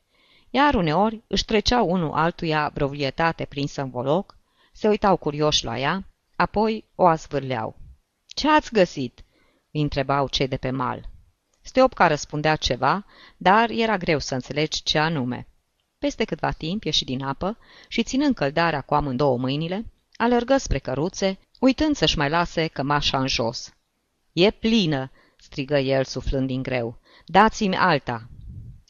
iar 0.49 0.73
uneori 0.73 1.23
își 1.27 1.45
treceau 1.45 1.89
unul 1.89 2.11
altuia 2.11 2.71
vreo 2.73 2.87
vietate 2.87 3.45
prinsă 3.45 3.81
în 3.81 3.89
voloc, 3.89 4.37
se 4.71 4.87
uitau 4.87 5.17
curioși 5.17 5.65
la 5.65 5.79
ea, 5.79 6.07
apoi 6.35 6.85
o 6.95 7.05
azvârleau. 7.05 7.75
Ce 8.25 8.49
ați 8.49 8.73
găsit?" 8.73 9.23
îi 9.71 9.81
întrebau 9.81 10.27
cei 10.27 10.47
de 10.47 10.57
pe 10.57 10.69
mal. 10.69 11.09
Steopca 11.67 12.07
răspundea 12.07 12.55
ceva, 12.55 13.05
dar 13.37 13.69
era 13.69 13.97
greu 13.97 14.19
să 14.19 14.33
înțelegi 14.33 14.83
ce 14.83 14.97
anume. 14.97 15.47
Peste 15.97 16.23
câtva 16.23 16.51
timp 16.51 16.83
ieși 16.83 17.03
din 17.05 17.23
apă 17.23 17.57
și, 17.87 18.03
ținând 18.03 18.35
căldarea 18.35 18.81
cu 18.81 18.93
amândouă 18.93 19.37
mâinile, 19.37 19.85
alergă 20.15 20.57
spre 20.57 20.79
căruțe, 20.79 21.39
uitând 21.59 21.95
să-și 21.95 22.17
mai 22.17 22.29
lase 22.29 22.67
cămașa 22.67 23.19
în 23.19 23.27
jos. 23.27 23.73
E 24.33 24.51
plină!" 24.51 25.11
strigă 25.37 25.77
el, 25.77 26.03
suflând 26.03 26.47
din 26.47 26.61
greu. 26.61 26.99
Dați-mi 27.25 27.77
alta!" 27.77 28.27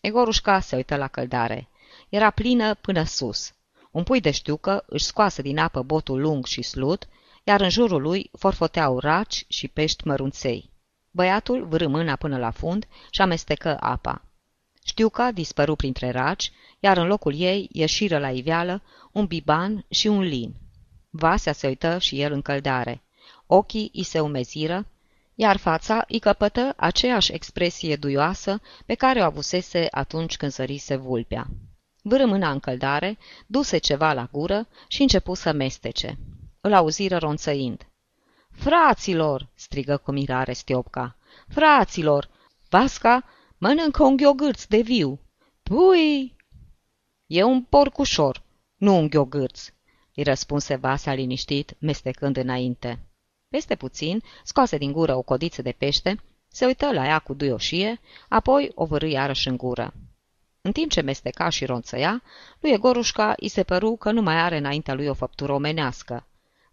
Egorușca 0.01 0.60
se 0.60 0.75
uită 0.75 0.96
la 0.96 1.07
căldare. 1.07 1.69
Era 2.10 2.29
plină 2.29 2.74
până 2.74 3.03
sus. 3.03 3.53
Un 3.91 4.03
pui 4.03 4.22
de 4.22 4.31
știucă 4.31 4.84
își 4.88 5.05
scoase 5.05 5.41
din 5.41 5.57
apă 5.57 5.81
botul 5.81 6.22
lung 6.22 6.46
și 6.46 6.62
slut, 6.62 7.07
iar 7.43 7.62
în 7.62 7.69
jurul 7.69 8.01
lui 8.01 8.29
forfoteau 8.38 9.00
raci 9.00 9.46
și 9.48 9.67
pești 9.67 10.07
mărunței. 10.07 10.75
Băiatul 11.17 11.65
vârâ 11.65 11.88
mâna 11.88 12.15
până 12.15 12.38
la 12.38 12.51
fund 12.51 12.88
și 13.09 13.21
amestecă 13.21 13.77
apa. 13.79 14.21
Știuca 14.83 15.31
dispăru 15.31 15.75
printre 15.75 16.12
raci, 16.12 16.51
iar 16.79 16.97
în 16.97 17.07
locul 17.07 17.39
ei 17.39 17.69
ieșiră 17.71 18.17
la 18.17 18.29
iveală 18.29 18.81
un 19.12 19.25
biban 19.25 19.86
și 19.89 20.07
un 20.07 20.19
lin. 20.19 20.55
Vasea 21.09 21.53
se 21.53 21.67
uită 21.67 21.97
și 21.97 22.21
el 22.21 22.31
în 22.31 22.41
căldare. 22.41 23.01
Ochii 23.45 23.91
îi 23.93 24.03
se 24.03 24.19
umeziră, 24.19 24.86
iar 25.36 25.57
fața 25.57 26.05
îi 26.07 26.19
căpătă 26.19 26.74
aceeași 26.75 27.33
expresie 27.33 27.95
duioasă 27.95 28.62
pe 28.86 28.93
care 28.93 29.19
o 29.19 29.24
avusese 29.24 29.88
atunci 29.91 30.38
când 30.38 30.51
zărise 30.51 30.95
vulpea. 30.95 31.47
Vâră 32.01 32.25
mâna 32.25 32.51
în 32.51 32.59
căldare, 32.59 33.17
duse 33.47 33.77
ceva 33.77 34.13
la 34.13 34.29
gură 34.31 34.67
și 34.88 35.01
începu 35.01 35.33
să 35.33 35.51
mestece. 35.51 36.17
Îl 36.62 36.74
auziră 36.74 37.17
ronțăind. 37.17 37.88
Fraților!" 38.57 39.47
strigă 39.55 39.97
cu 39.97 40.11
mirare 40.11 40.53
Stiopca. 40.53 41.15
Fraților! 41.47 42.29
Vasca 42.69 43.23
mănâncă 43.57 44.03
un 44.03 44.15
gheogârț 44.15 44.65
de 44.65 44.81
viu. 44.81 45.19
Pui! 45.63 46.35
E 47.27 47.43
un 47.43 47.63
porcușor, 47.63 48.43
nu 48.75 48.95
un 48.95 49.07
gheogârț, 49.07 49.69
îi 50.15 50.23
răspunse 50.23 50.75
Vasea 50.75 51.13
liniștit, 51.13 51.75
mestecând 51.79 52.37
înainte. 52.37 52.99
Peste 53.49 53.75
puțin, 53.75 54.23
scoase 54.43 54.77
din 54.77 54.91
gură 54.91 55.15
o 55.15 55.21
codiță 55.21 55.61
de 55.61 55.71
pește, 55.71 56.21
se 56.47 56.65
uită 56.65 56.91
la 56.91 57.05
ea 57.05 57.19
cu 57.19 57.33
duioșie, 57.33 57.99
apoi 58.29 58.71
o 58.75 58.85
vârâi 58.85 59.11
iarăși 59.11 59.47
în 59.47 59.57
gură. 59.57 59.93
În 60.61 60.71
timp 60.71 60.91
ce 60.91 61.01
mesteca 61.01 61.49
și 61.49 61.65
ronțăia, 61.65 62.21
lui 62.59 62.71
Egorușca 62.71 63.33
îi 63.37 63.47
se 63.47 63.63
păru 63.63 63.95
că 63.95 64.11
nu 64.11 64.21
mai 64.21 64.35
are 64.35 64.57
înaintea 64.57 64.93
lui 64.93 65.07
o 65.07 65.13
făptură 65.13 65.53
omenească. 65.53 66.27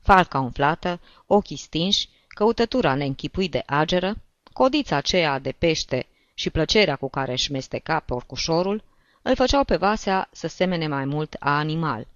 Falca 0.05 0.39
umflată, 0.39 1.01
ochii 1.27 1.57
stinși, 1.57 2.09
căutătura 2.29 2.95
neînchipui 2.95 3.49
de 3.49 3.63
ageră, 3.67 4.17
codița 4.53 4.97
aceea 4.97 5.39
de 5.39 5.53
pește 5.53 6.07
și 6.35 6.51
plăcerea 6.51 6.97
cu 6.97 7.11
care 7.11 7.33
își 7.33 7.53
mesteca 7.53 8.01
porcușorul, 8.01 8.83
îl 9.23 9.35
făceau 9.35 9.65
pe 9.65 9.77
Vasea 9.77 10.29
să 10.33 10.47
semene 10.47 10.87
mai 10.87 11.05
mult 11.05 11.37
a 11.39 11.59
animal. 11.59 12.07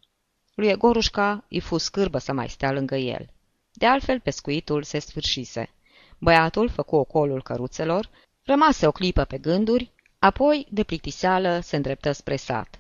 Lui 0.54 0.68
Egorușca 0.68 1.44
îi 1.48 1.60
fu 1.60 1.78
scârbă 1.78 2.18
să 2.18 2.32
mai 2.32 2.48
stea 2.48 2.72
lângă 2.72 2.96
el. 2.96 3.28
De 3.72 3.86
altfel, 3.86 4.20
pescuitul 4.20 4.82
se 4.82 4.98
sfârșise. 4.98 5.70
Băiatul 6.18 6.68
făcu 6.68 6.96
ocolul 6.96 7.42
căruțelor, 7.42 8.10
rămase 8.44 8.86
o 8.86 8.92
clipă 8.92 9.24
pe 9.24 9.38
gânduri, 9.38 9.90
apoi, 10.18 10.66
de 10.70 10.82
plictiseală, 10.82 11.60
se 11.60 11.76
îndreptă 11.76 12.12
spre 12.12 12.36
sat. 12.36 12.78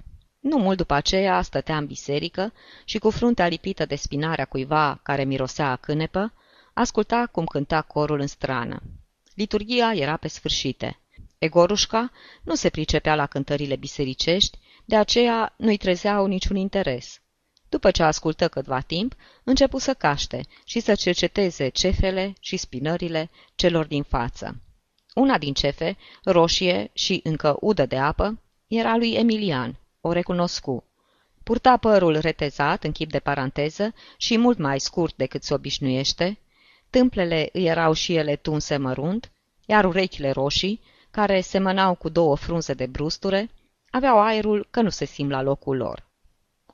Nu 0.48 0.58
mult 0.58 0.76
după 0.76 0.94
aceea 0.94 1.42
stătea 1.42 1.76
în 1.76 1.86
biserică 1.86 2.52
și 2.84 2.98
cu 2.98 3.10
fruntea 3.10 3.46
lipită 3.46 3.86
de 3.86 3.94
spinarea 3.94 4.44
cuiva 4.44 5.00
care 5.02 5.24
mirosea 5.24 5.70
a 5.70 5.76
cânepă, 5.76 6.32
asculta 6.72 7.28
cum 7.32 7.44
cânta 7.44 7.82
corul 7.82 8.20
în 8.20 8.26
strană. 8.26 8.82
Liturgia 9.34 9.92
era 9.92 10.16
pe 10.16 10.28
sfârșite. 10.28 10.98
Egorușca 11.38 12.10
nu 12.42 12.54
se 12.54 12.68
pricepea 12.68 13.14
la 13.14 13.26
cântările 13.26 13.76
bisericești, 13.76 14.58
de 14.84 14.96
aceea 14.96 15.54
nu-i 15.56 15.76
trezeau 15.76 16.26
niciun 16.26 16.56
interes. 16.56 17.20
După 17.68 17.90
ce 17.90 18.02
ascultă 18.02 18.48
câtva 18.48 18.80
timp, 18.80 19.14
începu 19.44 19.78
să 19.78 19.94
caște 19.94 20.40
și 20.64 20.80
să 20.80 20.94
cerceteze 20.94 21.68
cefele 21.68 22.32
și 22.40 22.56
spinările 22.56 23.30
celor 23.54 23.86
din 23.86 24.02
față. 24.02 24.60
Una 25.14 25.38
din 25.38 25.52
cefe, 25.52 25.96
roșie 26.24 26.90
și 26.92 27.20
încă 27.24 27.56
udă 27.60 27.86
de 27.86 27.96
apă, 27.96 28.42
era 28.66 28.96
lui 28.96 29.12
Emilian, 29.12 29.78
o 30.08 30.12
recunoscu. 30.12 30.84
Purta 31.42 31.76
părul 31.76 32.18
retezat 32.18 32.84
în 32.84 32.92
chip 32.92 33.10
de 33.10 33.18
paranteză 33.18 33.94
și 34.16 34.38
mult 34.38 34.58
mai 34.58 34.80
scurt 34.80 35.16
decât 35.16 35.42
se 35.42 35.54
obișnuiește, 35.54 36.38
tâmplele 36.90 37.48
îi 37.52 37.64
erau 37.64 37.92
și 37.92 38.14
ele 38.14 38.36
tunse 38.36 38.76
mărunt, 38.76 39.30
iar 39.66 39.84
urechile 39.84 40.30
roșii, 40.30 40.80
care 41.10 41.40
semănau 41.40 41.94
cu 41.94 42.08
două 42.08 42.36
frunze 42.36 42.74
de 42.74 42.86
brusture, 42.86 43.50
aveau 43.90 44.20
aerul 44.20 44.66
că 44.70 44.80
nu 44.80 44.88
se 44.88 45.04
simt 45.04 45.30
la 45.30 45.42
locul 45.42 45.76
lor. 45.76 46.06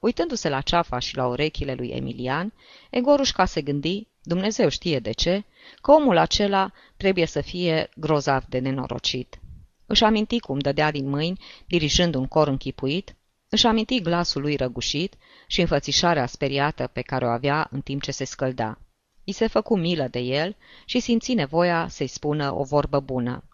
Uitându-se 0.00 0.48
la 0.48 0.60
ceafa 0.60 0.98
și 0.98 1.16
la 1.16 1.26
urechile 1.26 1.74
lui 1.74 1.88
Emilian, 1.88 2.52
Egorușca 2.90 3.44
se 3.44 3.62
gândi, 3.62 4.06
Dumnezeu 4.22 4.68
știe 4.68 4.98
de 4.98 5.12
ce, 5.12 5.44
că 5.82 5.92
omul 5.92 6.16
acela 6.16 6.72
trebuie 6.96 7.26
să 7.26 7.40
fie 7.40 7.88
grozav 7.96 8.44
de 8.48 8.58
nenorocit. 8.58 9.38
Își 9.86 10.04
aminti 10.04 10.40
cum 10.40 10.58
dădea 10.58 10.90
din 10.90 11.08
mâini, 11.08 11.40
dirijând 11.66 12.14
un 12.14 12.26
cor 12.26 12.48
închipuit, 12.48 13.14
își 13.54 13.66
aminti 13.66 14.00
glasul 14.00 14.40
lui 14.40 14.56
răgușit 14.56 15.14
și 15.46 15.60
înfățișarea 15.60 16.26
speriată 16.26 16.86
pe 16.86 17.00
care 17.00 17.24
o 17.24 17.28
avea 17.28 17.68
în 17.70 17.80
timp 17.80 18.02
ce 18.02 18.10
se 18.10 18.24
scălda. 18.24 18.78
I 19.24 19.32
se 19.32 19.46
făcu 19.46 19.76
milă 19.76 20.08
de 20.10 20.18
el 20.18 20.56
și 20.84 21.00
simți 21.00 21.32
nevoia 21.32 21.88
să-i 21.88 22.06
spună 22.06 22.54
o 22.54 22.62
vorbă 22.62 23.00
bună. 23.00 23.44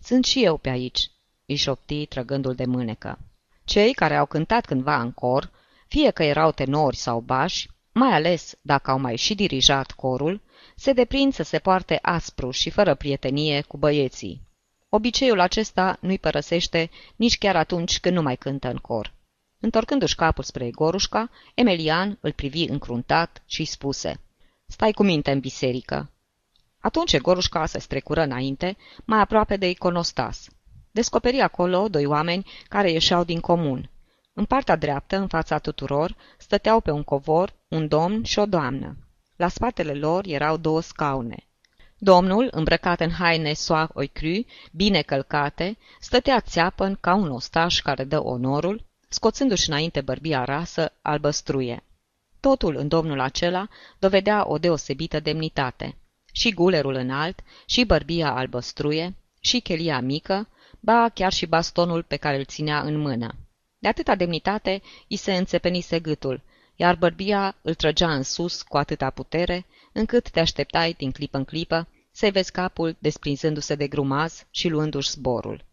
Sunt 0.00 0.24
și 0.24 0.44
eu 0.44 0.56
pe 0.56 0.68
aici," 0.68 1.10
îi 1.46 1.54
șopti 1.54 2.06
trăgându-l 2.06 2.54
de 2.54 2.64
mânecă. 2.64 3.18
Cei 3.64 3.92
care 3.92 4.16
au 4.16 4.26
cântat 4.26 4.64
cândva 4.64 5.00
în 5.00 5.12
cor, 5.12 5.50
fie 5.88 6.10
că 6.10 6.22
erau 6.22 6.52
tenori 6.52 6.96
sau 6.96 7.20
bași, 7.20 7.68
mai 7.92 8.12
ales 8.12 8.54
dacă 8.62 8.90
au 8.90 8.98
mai 8.98 9.16
și 9.16 9.34
dirijat 9.34 9.90
corul, 9.90 10.40
se 10.76 10.92
deprind 10.92 11.34
să 11.34 11.42
se 11.42 11.58
poarte 11.58 11.98
aspru 12.02 12.50
și 12.50 12.70
fără 12.70 12.94
prietenie 12.94 13.60
cu 13.60 13.76
băieții. 13.76 14.42
Obiceiul 14.96 15.40
acesta 15.40 15.96
nu-i 16.00 16.18
părăsește 16.18 16.90
nici 17.16 17.38
chiar 17.38 17.56
atunci 17.56 18.00
când 18.00 18.14
nu 18.14 18.22
mai 18.22 18.36
cântă 18.36 18.68
în 18.68 18.76
cor. 18.76 19.14
Întorcându-și 19.60 20.14
capul 20.14 20.44
spre 20.44 20.70
Gorușca, 20.70 21.30
Emelian 21.54 22.18
îl 22.20 22.32
privi 22.32 22.64
încruntat 22.64 23.42
și 23.46 23.64
spuse 23.64 24.20
Stai 24.66 24.92
cu 24.92 25.02
minte 25.02 25.30
în 25.30 25.40
biserică. 25.40 26.10
Atunci 26.80 27.20
Gorușca 27.20 27.66
se 27.66 27.78
strecură 27.78 28.22
înainte, 28.22 28.76
mai 29.04 29.20
aproape 29.20 29.56
de 29.56 29.68
iconostas. 29.68 30.48
Descoperi 30.90 31.40
acolo 31.40 31.88
doi 31.88 32.06
oameni 32.06 32.46
care 32.68 32.90
ieșeau 32.90 33.24
din 33.24 33.40
comun. 33.40 33.90
În 34.32 34.44
partea 34.44 34.76
dreaptă, 34.76 35.16
în 35.16 35.26
fața 35.26 35.58
tuturor, 35.58 36.16
stăteau 36.38 36.80
pe 36.80 36.90
un 36.90 37.02
covor 37.02 37.54
un 37.68 37.88
domn 37.88 38.24
și 38.24 38.38
o 38.38 38.46
doamnă. 38.46 38.96
La 39.36 39.48
spatele 39.48 39.94
lor 39.94 40.26
erau 40.26 40.56
două 40.56 40.80
scaune. 40.80 41.48
Domnul, 42.04 42.48
îmbrăcat 42.50 43.00
în 43.00 43.10
haine 43.10 43.52
soa 43.52 43.90
oicru, 43.94 44.44
bine 44.72 45.02
călcate, 45.02 45.76
stătea 46.00 46.40
țeapăn 46.40 46.96
ca 47.00 47.14
un 47.14 47.30
ostaș 47.30 47.80
care 47.80 48.04
dă 48.04 48.24
onorul, 48.24 48.84
scoțându-și 49.08 49.68
înainte 49.68 50.00
bărbia 50.00 50.44
rasă 50.44 50.92
albăstruie. 51.02 51.84
Totul 52.40 52.76
în 52.76 52.88
domnul 52.88 53.20
acela 53.20 53.68
dovedea 53.98 54.48
o 54.48 54.58
deosebită 54.58 55.20
demnitate. 55.20 55.96
Și 56.32 56.54
gulerul 56.54 56.94
înalt, 56.94 57.40
și 57.66 57.84
bărbia 57.84 58.34
albăstruie, 58.34 59.16
și 59.40 59.60
chelia 59.60 60.00
mică, 60.00 60.48
ba 60.80 61.08
chiar 61.14 61.32
și 61.32 61.46
bastonul 61.46 62.02
pe 62.02 62.16
care 62.16 62.36
îl 62.36 62.44
ținea 62.44 62.80
în 62.80 62.96
mână. 62.96 63.34
De 63.78 63.88
atâta 63.88 64.14
demnitate, 64.14 64.82
i 65.06 65.16
se 65.16 65.34
înțepenise 65.34 66.00
gâtul, 66.00 66.42
iar 66.76 66.96
bărbia 66.96 67.56
îl 67.62 67.74
trăgea 67.74 68.14
în 68.14 68.22
sus 68.22 68.62
cu 68.62 68.76
atâta 68.76 69.10
putere, 69.10 69.66
încât 69.92 70.30
te 70.30 70.40
așteptai 70.40 70.94
din 70.98 71.10
clipă 71.10 71.36
în 71.36 71.44
clipă 71.44 71.88
să-i 72.16 72.30
vezi 72.30 72.52
capul 72.52 72.96
desprinzându-se 72.98 73.74
de 73.74 73.88
grumaz 73.88 74.46
și 74.50 74.68
luându-și 74.68 75.10
zborul. 75.10 75.64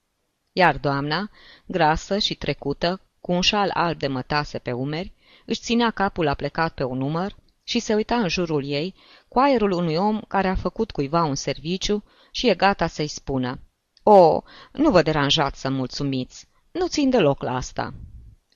Iar 0.52 0.78
doamna, 0.78 1.30
grasă 1.66 2.18
și 2.18 2.36
trecută, 2.36 3.02
cu 3.20 3.32
un 3.32 3.42
șal 3.42 3.70
alb 3.74 3.98
de 3.98 4.08
mătase 4.08 4.58
pe 4.60 4.72
umeri, 4.72 5.14
își 5.46 5.60
ținea 5.60 5.92
capul 5.92 6.28
aplecat 6.28 6.74
pe 6.74 6.84
un 6.84 6.98
număr 6.98 7.36
și 7.64 7.80
se 7.80 7.94
uita 7.94 8.16
în 8.16 8.28
jurul 8.28 8.66
ei 8.66 8.96
cu 9.28 9.40
aerul 9.40 9.72
unui 9.72 9.96
om 9.96 10.22
care 10.28 10.48
a 10.48 10.56
făcut 10.56 10.92
cuiva 10.92 11.24
un 11.24 11.36
serviciu 11.36 12.04
și 12.32 12.50
e 12.50 12.56
gata 12.56 12.88
să-i 12.88 13.08
spună 13.08 13.60
O, 14.04 14.42
nu 14.72 14.92
vă 14.92 15.02
deranjați 15.02 15.60
să 15.60 15.70
mulțumiți, 15.70 16.48
nu 16.72 16.88
țin 16.88 17.10
deloc 17.10 17.42
la 17.42 17.56
asta." 17.56 17.94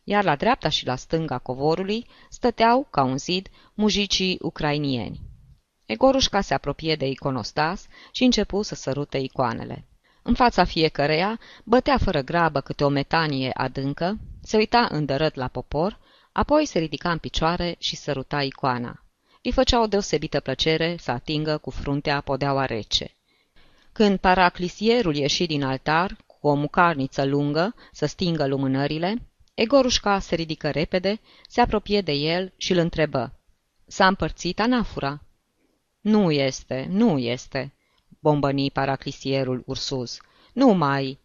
Iar 0.03 0.23
la 0.23 0.35
dreapta 0.35 0.69
și 0.69 0.85
la 0.85 0.95
stânga 0.95 1.37
covorului 1.37 2.07
stăteau, 2.29 2.87
ca 2.89 3.03
un 3.03 3.17
zid, 3.17 3.49
mujicii 3.73 4.37
ucrainieni. 4.41 5.21
Egorușca 5.85 6.41
se 6.41 6.53
apropie 6.53 6.95
de 6.95 7.07
iconostas 7.07 7.87
și 8.11 8.23
începu 8.23 8.61
să 8.61 8.75
sărute 8.75 9.17
icoanele. 9.17 9.85
În 10.21 10.33
fața 10.33 10.63
fiecăreia 10.63 11.39
bătea 11.63 11.97
fără 11.97 12.21
grabă 12.21 12.61
câte 12.61 12.83
o 12.83 12.89
metanie 12.89 13.51
adâncă, 13.53 14.17
se 14.43 14.57
uita 14.57 14.87
îndărât 14.91 15.35
la 15.35 15.47
popor, 15.47 15.99
apoi 16.31 16.65
se 16.65 16.79
ridica 16.79 17.11
în 17.11 17.17
picioare 17.17 17.75
și 17.79 17.95
săruta 17.95 18.43
icoana. 18.43 19.03
îi 19.43 19.51
făcea 19.51 19.81
o 19.81 19.87
deosebită 19.87 20.39
plăcere 20.39 20.95
să 20.99 21.11
atingă 21.11 21.57
cu 21.57 21.69
fruntea 21.69 22.21
podeaua 22.21 22.65
rece. 22.65 23.15
Când 23.91 24.19
paraclisierul 24.19 25.15
ieși 25.15 25.45
din 25.45 25.63
altar, 25.63 26.17
cu 26.27 26.47
o 26.47 26.53
mucarniță 26.53 27.25
lungă, 27.25 27.75
să 27.91 28.05
stingă 28.05 28.47
lumânările, 28.47 29.21
Egorușca 29.53 30.19
se 30.19 30.35
ridică 30.35 30.69
repede, 30.69 31.19
se 31.47 31.61
apropie 31.61 32.01
de 32.01 32.11
el 32.11 32.53
și 32.57 32.71
îl 32.71 32.77
întrebă. 32.77 33.39
S-a 33.85 34.07
împărțit 34.07 34.59
anafura. 34.59 35.24
Nu 36.05 36.31
este, 36.31 36.87
nu 36.89 37.17
este, 37.17 37.73
bombăni 38.19 38.71
paraclisierul 38.71 39.63
ursuz. 39.65 40.17
Nu 40.53 40.67
mai... 40.67 41.19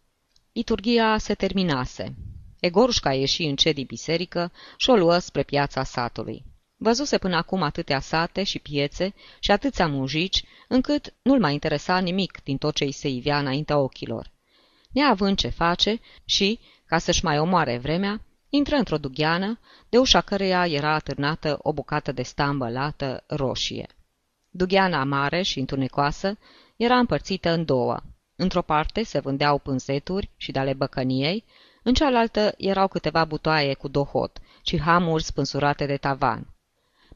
Liturgia 0.53 1.17
se 1.17 1.33
terminase. 1.33 2.15
Egorușca 2.59 3.13
ieși 3.13 3.43
încet 3.43 3.75
din 3.75 3.85
biserică 3.87 4.51
și 4.77 4.89
o 4.89 4.95
luă 4.95 5.17
spre 5.17 5.43
piața 5.43 5.83
satului. 5.83 6.43
Văzuse 6.77 7.17
până 7.17 7.35
acum 7.35 7.61
atâtea 7.61 7.99
sate 7.99 8.43
și 8.43 8.59
piețe 8.59 9.13
și 9.39 9.51
atâția 9.51 9.87
mujici, 9.87 10.43
încât 10.67 11.13
nu-l 11.21 11.39
mai 11.39 11.53
interesa 11.53 11.97
nimic 11.99 12.43
din 12.43 12.57
tot 12.57 12.75
ce 12.75 12.83
îi 12.83 12.91
se 12.91 13.07
ivea 13.07 13.39
înaintea 13.39 13.77
ochilor. 13.77 14.31
Neavând 14.91 15.37
ce 15.37 15.49
face 15.49 15.99
și, 16.25 16.59
ca 16.85 16.97
să-și 16.97 17.23
mai 17.23 17.39
omoare 17.39 17.77
vremea, 17.77 18.21
intră 18.49 18.75
într-o 18.75 18.97
dugheană, 18.97 19.59
de 19.89 19.97
ușa 19.97 20.21
căreia 20.21 20.67
era 20.67 20.93
atârnată 20.93 21.59
o 21.61 21.73
bucată 21.73 22.11
de 22.11 22.21
stambă 22.21 22.69
lată 22.69 23.23
roșie. 23.27 23.87
Dugheana 24.53 25.03
mare 25.03 25.41
și 25.41 25.59
întunecoasă 25.59 26.37
era 26.75 26.97
împărțită 26.97 27.49
în 27.49 27.65
două. 27.65 27.99
Într-o 28.35 28.61
parte 28.61 29.03
se 29.03 29.19
vândeau 29.19 29.57
pânzeturi 29.57 30.29
și 30.37 30.51
de-ale 30.51 30.73
băcăniei, 30.73 31.45
în 31.83 31.93
cealaltă 31.93 32.53
erau 32.57 32.87
câteva 32.87 33.25
butoaie 33.25 33.73
cu 33.73 33.87
dohot 33.87 34.37
și 34.61 34.79
hamuri 34.79 35.23
spânsurate 35.23 35.85
de 35.85 35.97
tavan. 35.97 36.47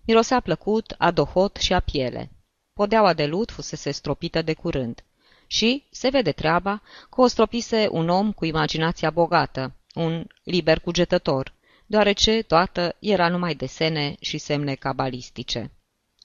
Mirosea 0.05 0.39
plăcut 0.39 0.95
a 0.97 1.11
dohot 1.11 1.55
și 1.55 1.73
a 1.73 1.79
piele. 1.79 2.31
Podeaua 2.73 3.13
de 3.13 3.25
lut 3.25 3.51
fusese 3.51 3.91
stropită 3.91 4.41
de 4.41 4.53
curând. 4.53 5.03
Și 5.47 5.83
se 5.91 6.09
vede 6.09 6.31
treaba 6.31 6.81
că 7.09 7.21
o 7.21 7.27
stropise 7.27 7.87
un 7.91 8.09
om 8.09 8.31
cu 8.31 8.45
imaginația 8.45 9.09
bogată, 9.09 9.73
un 9.93 10.27
liber 10.43 10.79
cugetător, 10.79 11.53
deoarece 11.85 12.41
toată 12.41 12.95
era 12.99 13.29
numai 13.29 13.53
desene 13.53 14.15
și 14.19 14.37
semne 14.37 14.75
cabalistice. 14.75 15.71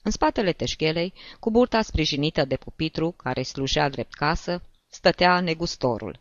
În 0.02 0.10
spatele 0.10 0.52
teșghelei, 0.52 1.12
cu 1.40 1.50
burta 1.50 1.82
sprijinită 1.82 2.44
de 2.44 2.56
pupitru 2.56 3.10
care 3.10 3.42
slujea 3.42 3.88
drept 3.88 4.14
casă, 4.14 4.62
stătea 4.88 5.40
negustorul. 5.40 6.20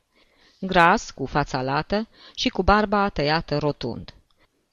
Gras, 0.60 1.12
cu 1.12 1.26
fața 1.26 1.62
lată 1.62 2.08
și 2.36 2.50
cu 2.50 2.64
barba 2.64 3.10
tăiată 3.10 3.58
rotund. 3.58 4.14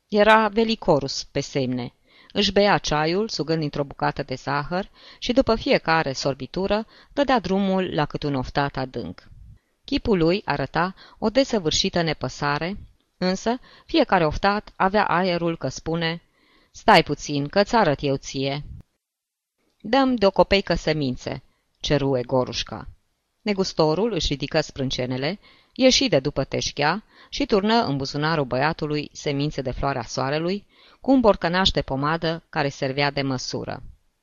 Era 0.08 0.48
velicorus 0.48 1.24
pe 1.24 1.40
semne. 1.40 1.92
Își 2.32 2.52
bea 2.52 2.78
ceaiul, 2.78 3.28
sugând 3.28 3.60
dintr-o 3.60 3.84
bucată 3.84 4.22
de 4.22 4.34
zahăr 4.34 4.90
și 5.18 5.32
după 5.32 5.54
fiecare 5.54 6.12
sorbitură 6.12 6.86
dădea 7.12 7.38
drumul 7.38 7.94
la 7.94 8.06
cât 8.06 8.22
un 8.22 8.34
oftat 8.34 8.76
adânc. 8.76 9.28
Chipul 9.84 10.18
lui 10.18 10.42
arăta 10.44 10.94
o 11.18 11.28
desăvârșită 11.30 12.02
nepăsare, 12.02 12.76
însă 13.18 13.58
fiecare 13.86 14.26
oftat 14.26 14.72
avea 14.76 15.04
aerul 15.04 15.56
că 15.56 15.68
spune 15.68 16.22
Stai 16.70 17.02
puțin, 17.02 17.48
că-ți 17.48 17.74
arăt 17.74 17.98
eu 18.00 18.16
ție." 18.16 18.64
Dăm 19.80 20.14
de 20.14 20.26
o 20.26 20.30
copeică 20.30 20.74
semințe," 20.74 21.42
ceru 21.80 22.16
Egorușca. 22.18 22.88
Negustorul 23.42 24.12
își 24.12 24.26
ridică 24.26 24.60
sprâncenele, 24.60 25.38
ieși 25.74 26.08
de 26.08 26.18
după 26.18 26.44
teșchea 26.44 27.02
și 27.28 27.46
turnă 27.46 27.84
în 27.84 27.96
buzunarul 27.96 28.44
băiatului 28.44 29.10
semințe 29.12 29.62
de 29.62 29.70
floarea 29.70 30.02
soarelui, 30.02 30.66
cu 31.00 31.10
un 31.10 31.20
borcănaș 31.20 31.68
de 31.70 31.82
pomadă 31.82 32.42
care 32.48 32.68
servea 32.68 33.10
de 33.10 33.22
măsură. 33.22 33.82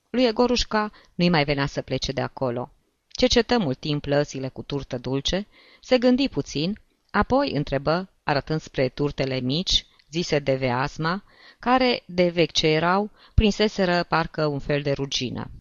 Lui 0.09 0.25
Egorușca 0.25 0.91
nu-i 1.15 1.29
mai 1.29 1.43
venea 1.43 1.65
să 1.65 1.81
plece 1.81 2.11
de 2.11 2.21
acolo. 2.21 2.71
Cercetă 3.09 3.57
mult 3.59 3.79
timp 3.79 4.05
lăsile 4.05 4.47
cu 4.47 4.61
turtă 4.61 4.97
dulce, 4.97 5.47
se 5.81 5.97
gândi 5.97 6.29
puțin, 6.29 6.79
apoi 7.11 7.51
întrebă, 7.51 8.09
arătând 8.23 8.61
spre 8.61 8.89
turtele 8.89 9.39
mici, 9.39 9.85
zise 10.11 10.39
de 10.39 10.55
veasma, 10.55 11.23
care, 11.63 12.03
de 12.05 12.29
vechi 12.29 12.51
ce 12.51 12.67
erau, 12.67 13.09
prinseseră 13.33 14.03
parcă 14.03 14.45
un 14.45 14.59
fel 14.59 14.81
de 14.81 14.91
rugină. 14.91 15.51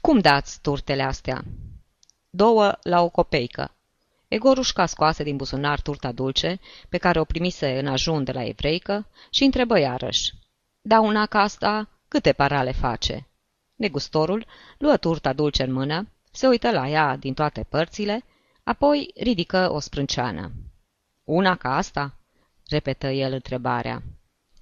Cum 0.00 0.18
dați 0.18 0.60
turtele 0.60 1.02
astea?" 1.02 1.44
Două 2.30 2.78
la 2.82 3.02
o 3.02 3.08
copeică." 3.08 3.74
Egorușca 4.28 4.86
scoase 4.86 5.22
din 5.22 5.36
buzunar 5.36 5.80
turta 5.80 6.12
dulce, 6.12 6.60
pe 6.88 6.98
care 6.98 7.20
o 7.20 7.24
primise 7.24 7.78
în 7.78 7.86
ajun 7.86 8.24
de 8.24 8.32
la 8.32 8.44
evreică, 8.44 9.06
și 9.30 9.44
întrebă 9.44 9.78
iarăși. 9.78 10.32
Da 10.80 11.00
una 11.00 11.26
ca 11.26 11.40
asta, 11.40 11.88
câte 12.08 12.32
parale 12.32 12.72
face?" 12.72 13.26
Negustorul 13.74 14.46
luă 14.78 14.96
turta 14.96 15.32
dulce 15.32 15.62
în 15.62 15.72
mână, 15.72 16.08
se 16.32 16.46
uită 16.46 16.70
la 16.70 16.88
ea 16.88 17.16
din 17.16 17.34
toate 17.34 17.66
părțile, 17.68 18.24
apoi 18.62 19.10
ridică 19.16 19.70
o 19.72 19.80
sprânceană. 19.80 20.52
Una 21.24 21.56
ca 21.56 21.76
asta?" 21.76 22.14
repetă 22.68 23.06
el 23.06 23.32
întrebarea. 23.32 24.02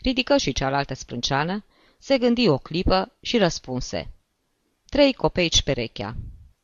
Ridică 0.09 0.37
și 0.37 0.53
cealaltă 0.53 0.95
sprânceană, 0.95 1.65
se 1.99 2.19
gândi 2.19 2.49
o 2.49 2.59
clipă 2.59 3.13
și 3.21 3.39
răspunse. 3.39 4.11
Trei 4.89 5.13
copeici 5.13 5.63
perechea. 5.63 6.17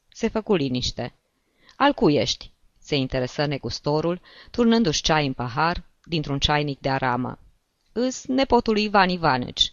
Se 0.08 0.28
făcu 0.28 0.54
liniște. 0.54 1.14
Al 1.76 1.92
cui 1.92 2.14
ești? 2.14 2.52
se 2.78 2.96
interesă 2.96 3.44
negustorul, 3.44 4.20
turnându-și 4.50 5.02
ceai 5.02 5.26
în 5.26 5.32
pahar 5.32 5.84
dintr-un 6.04 6.38
ceainic 6.38 6.80
de 6.80 6.88
aramă. 6.88 7.38
Îs 7.92 8.26
nepotul 8.26 8.78
Ivan 8.78 9.08
Ivanici. 9.08 9.72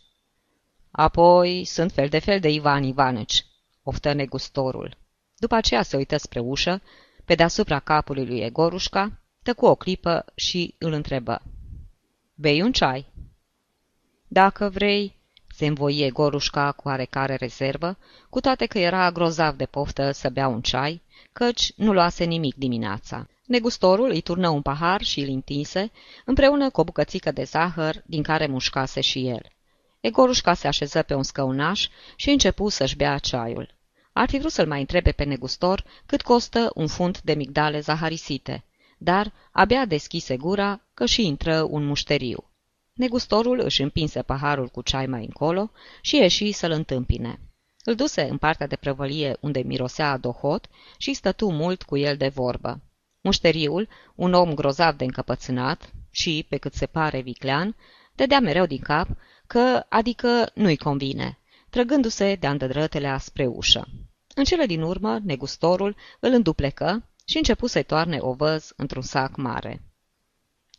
Apoi 0.92 1.66
sunt 1.66 1.92
fel 1.92 2.10
de 2.10 2.20
fel 2.20 2.40
de 2.40 2.50
Ivan 2.50 2.84
Ivanici, 2.84 3.46
oftă 3.84 4.14
negustorul. 4.14 4.98
După 5.38 5.56
aceea 5.56 5.82
se 5.82 5.98
uită 5.98 6.18
spre 6.18 6.40
ușă, 6.40 6.82
pe 7.26 7.36
deasupra 7.36 7.80
capului 7.80 8.26
lui 8.26 8.40
Egorușca, 8.40 9.22
tăcu 9.44 9.66
o 9.66 9.76
clipă 9.76 10.26
și 10.36 10.76
îl 10.78 10.92
întrebă. 10.92 11.42
Bei 12.36 12.62
un 12.62 12.72
ceai?" 12.72 13.11
Dacă 14.34 14.70
vrei," 14.70 15.16
se 15.56 15.66
învoie 15.66 16.10
Gorușca 16.10 16.72
cu 16.72 16.88
oarecare 16.88 17.36
rezervă, 17.36 17.98
cu 18.30 18.40
toate 18.40 18.66
că 18.66 18.80
era 18.80 19.12
grozav 19.12 19.56
de 19.56 19.66
poftă 19.66 20.12
să 20.12 20.30
bea 20.30 20.48
un 20.48 20.62
ceai, 20.62 21.02
căci 21.34 21.74
nu 21.76 21.94
luase 21.94 22.24
nimic 22.24 22.56
dimineața. 22.56 23.28
Negustorul 23.46 24.10
îi 24.10 24.22
turnă 24.22 24.50
un 24.50 24.62
pahar 24.62 25.02
și 25.02 25.20
îl 25.20 25.30
întinse, 25.30 25.92
împreună 26.26 26.70
cu 26.70 26.80
o 26.80 26.84
bucățică 26.84 27.32
de 27.32 27.44
zahăr, 27.44 28.04
din 28.06 28.24
care 28.24 28.48
mușcase 28.48 29.02
și 29.02 29.28
el. 29.28 29.46
Egorușca 30.00 30.54
se 30.54 30.68
așeză 30.68 31.02
pe 31.02 31.14
un 31.14 31.24
scăunaș 31.24 31.88
și 32.16 32.30
începu 32.30 32.70
să-și 32.70 32.96
bea 32.96 33.18
ceaiul. 33.18 33.76
Ar 34.14 34.30
fi 34.30 34.38
vrut 34.40 34.52
să-l 34.52 34.68
mai 34.68 34.80
întrebe 34.80 35.12
pe 35.12 35.24
negustor 35.24 35.84
cât 36.06 36.22
costă 36.22 36.72
un 36.74 36.88
funt 36.88 37.22
de 37.22 37.34
migdale 37.34 37.80
zaharisite, 37.80 38.64
dar 38.98 39.34
abia 39.52 39.86
deschise 39.86 40.38
gura 40.38 40.82
că 40.94 41.06
și 41.06 41.26
intră 41.26 41.62
un 41.70 41.86
mușteriu. 41.86 42.51
Negustorul 42.94 43.60
își 43.60 43.82
împinse 43.82 44.22
paharul 44.22 44.68
cu 44.68 44.82
ceai 44.82 45.06
mai 45.06 45.24
încolo 45.24 45.72
și 46.02 46.16
ieși 46.16 46.52
să-l 46.52 46.72
întâmpine. 46.72 47.40
Îl 47.84 47.96
duse 47.96 48.22
în 48.22 48.38
partea 48.38 48.68
de 48.68 48.76
prăvălie 48.76 49.38
unde 49.40 49.60
mirosea 49.60 50.18
dohot 50.18 50.70
și 50.98 51.14
stătu 51.14 51.52
mult 51.52 51.84
cu 51.84 51.98
el 51.98 52.18
de 52.18 52.28
vorbă. 52.28 52.82
Mușteriul, 53.22 53.88
un 54.16 54.34
om 54.34 54.54
grozav 54.54 54.96
de 54.96 55.04
încăpățânat 55.04 55.92
și, 56.10 56.46
pe 56.50 56.58
cât 56.58 56.74
se 56.74 56.86
pare 56.86 57.22
viclean, 57.22 57.76
dădea 58.16 58.40
mereu 58.40 58.66
din 58.66 58.80
cap 58.80 59.08
că, 59.48 59.86
adică, 59.90 60.52
nu-i 60.54 60.78
convine, 60.78 61.40
trăgându-se 61.70 62.36
de 62.36 62.48
andădrătelea 62.48 63.18
spre 63.18 63.46
ușă. 63.46 63.88
În 64.36 64.44
cele 64.44 64.66
din 64.66 64.82
urmă, 64.82 65.20
negustorul 65.24 65.96
îl 66.20 66.32
înduplecă 66.32 67.10
și 67.26 67.38
începu 67.38 67.68
să-i 67.68 67.84
toarne 67.84 68.18
ovăz 68.20 68.74
într-un 68.76 69.02
sac 69.02 69.36
mare. 69.36 69.82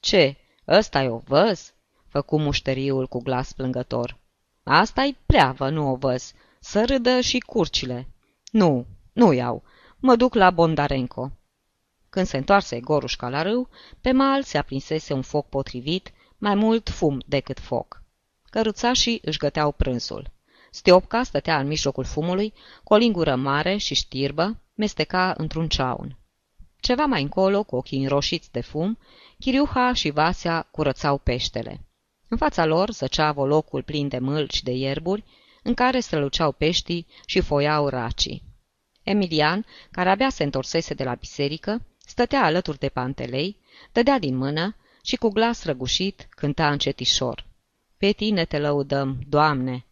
Ce, 0.00 0.36
ăsta 0.68 1.02
e 1.02 1.08
ovăz?" 1.08 1.74
Făcu 2.12 2.38
mușteriul 2.38 3.06
cu 3.06 3.22
glas 3.22 3.52
plângător. 3.52 4.16
Asta-i 4.62 5.16
pleavă, 5.26 5.68
nu 5.68 5.90
o 5.90 5.96
văz. 5.96 6.32
Să 6.60 6.84
râdă 6.84 7.20
și 7.20 7.38
curcile. 7.38 8.08
Nu, 8.50 8.86
nu 9.12 9.32
iau. 9.32 9.62
Mă 9.98 10.16
duc 10.16 10.34
la 10.34 10.50
Bondarenco. 10.50 11.30
Când 12.10 12.26
se 12.26 12.36
întoarse 12.36 12.80
Gorușca 12.80 13.28
la 13.28 13.42
râu, 13.42 13.68
pe 14.00 14.12
mal 14.12 14.42
se 14.42 14.58
aprinsese 14.58 15.12
un 15.12 15.22
foc 15.22 15.48
potrivit, 15.48 16.12
mai 16.38 16.54
mult 16.54 16.88
fum 16.88 17.22
decât 17.26 17.60
foc. 17.60 18.02
Căruțașii 18.50 19.20
își 19.22 19.38
găteau 19.38 19.72
prânzul. 19.72 20.30
Stiopca 20.70 21.22
stătea 21.22 21.58
în 21.58 21.66
mijlocul 21.66 22.04
fumului, 22.04 22.52
cu 22.84 22.92
o 22.92 22.96
lingură 22.96 23.34
mare 23.36 23.76
și 23.76 23.94
știrbă, 23.94 24.56
mesteca 24.74 25.34
într-un 25.36 25.68
ceaun. 25.68 26.18
Ceva 26.80 27.04
mai 27.04 27.22
încolo, 27.22 27.62
cu 27.62 27.76
ochii 27.76 28.02
înroșiți 28.02 28.50
de 28.50 28.60
fum, 28.60 28.98
Chiriuha 29.38 29.92
și 29.92 30.10
Vasea 30.10 30.68
curățau 30.70 31.18
peștele. 31.18 31.80
În 32.32 32.38
fața 32.38 32.64
lor 32.64 32.90
zăcea 32.90 33.32
volocul 33.32 33.82
plin 33.82 34.08
de 34.08 34.18
mâlci 34.18 34.62
de 34.62 34.70
ierburi, 34.70 35.24
în 35.62 35.74
care 35.74 36.00
străluceau 36.00 36.52
peștii 36.52 37.06
și 37.26 37.40
foiau 37.40 37.88
racii. 37.88 38.42
Emilian, 39.02 39.66
care 39.90 40.08
abia 40.08 40.28
se 40.28 40.42
întorsese 40.42 40.94
de 40.94 41.04
la 41.04 41.14
biserică, 41.14 41.86
stătea 41.98 42.44
alături 42.44 42.78
de 42.78 42.88
pantelei, 42.88 43.56
dădea 43.92 44.18
din 44.18 44.36
mână 44.36 44.76
și 45.02 45.16
cu 45.16 45.28
glas 45.28 45.64
răgușit 45.64 46.26
cânta 46.30 46.70
încetișor. 46.70 47.46
Pe 47.96 48.12
tine 48.12 48.44
te 48.44 48.58
lăudăm, 48.58 49.18
Doamne! 49.28 49.86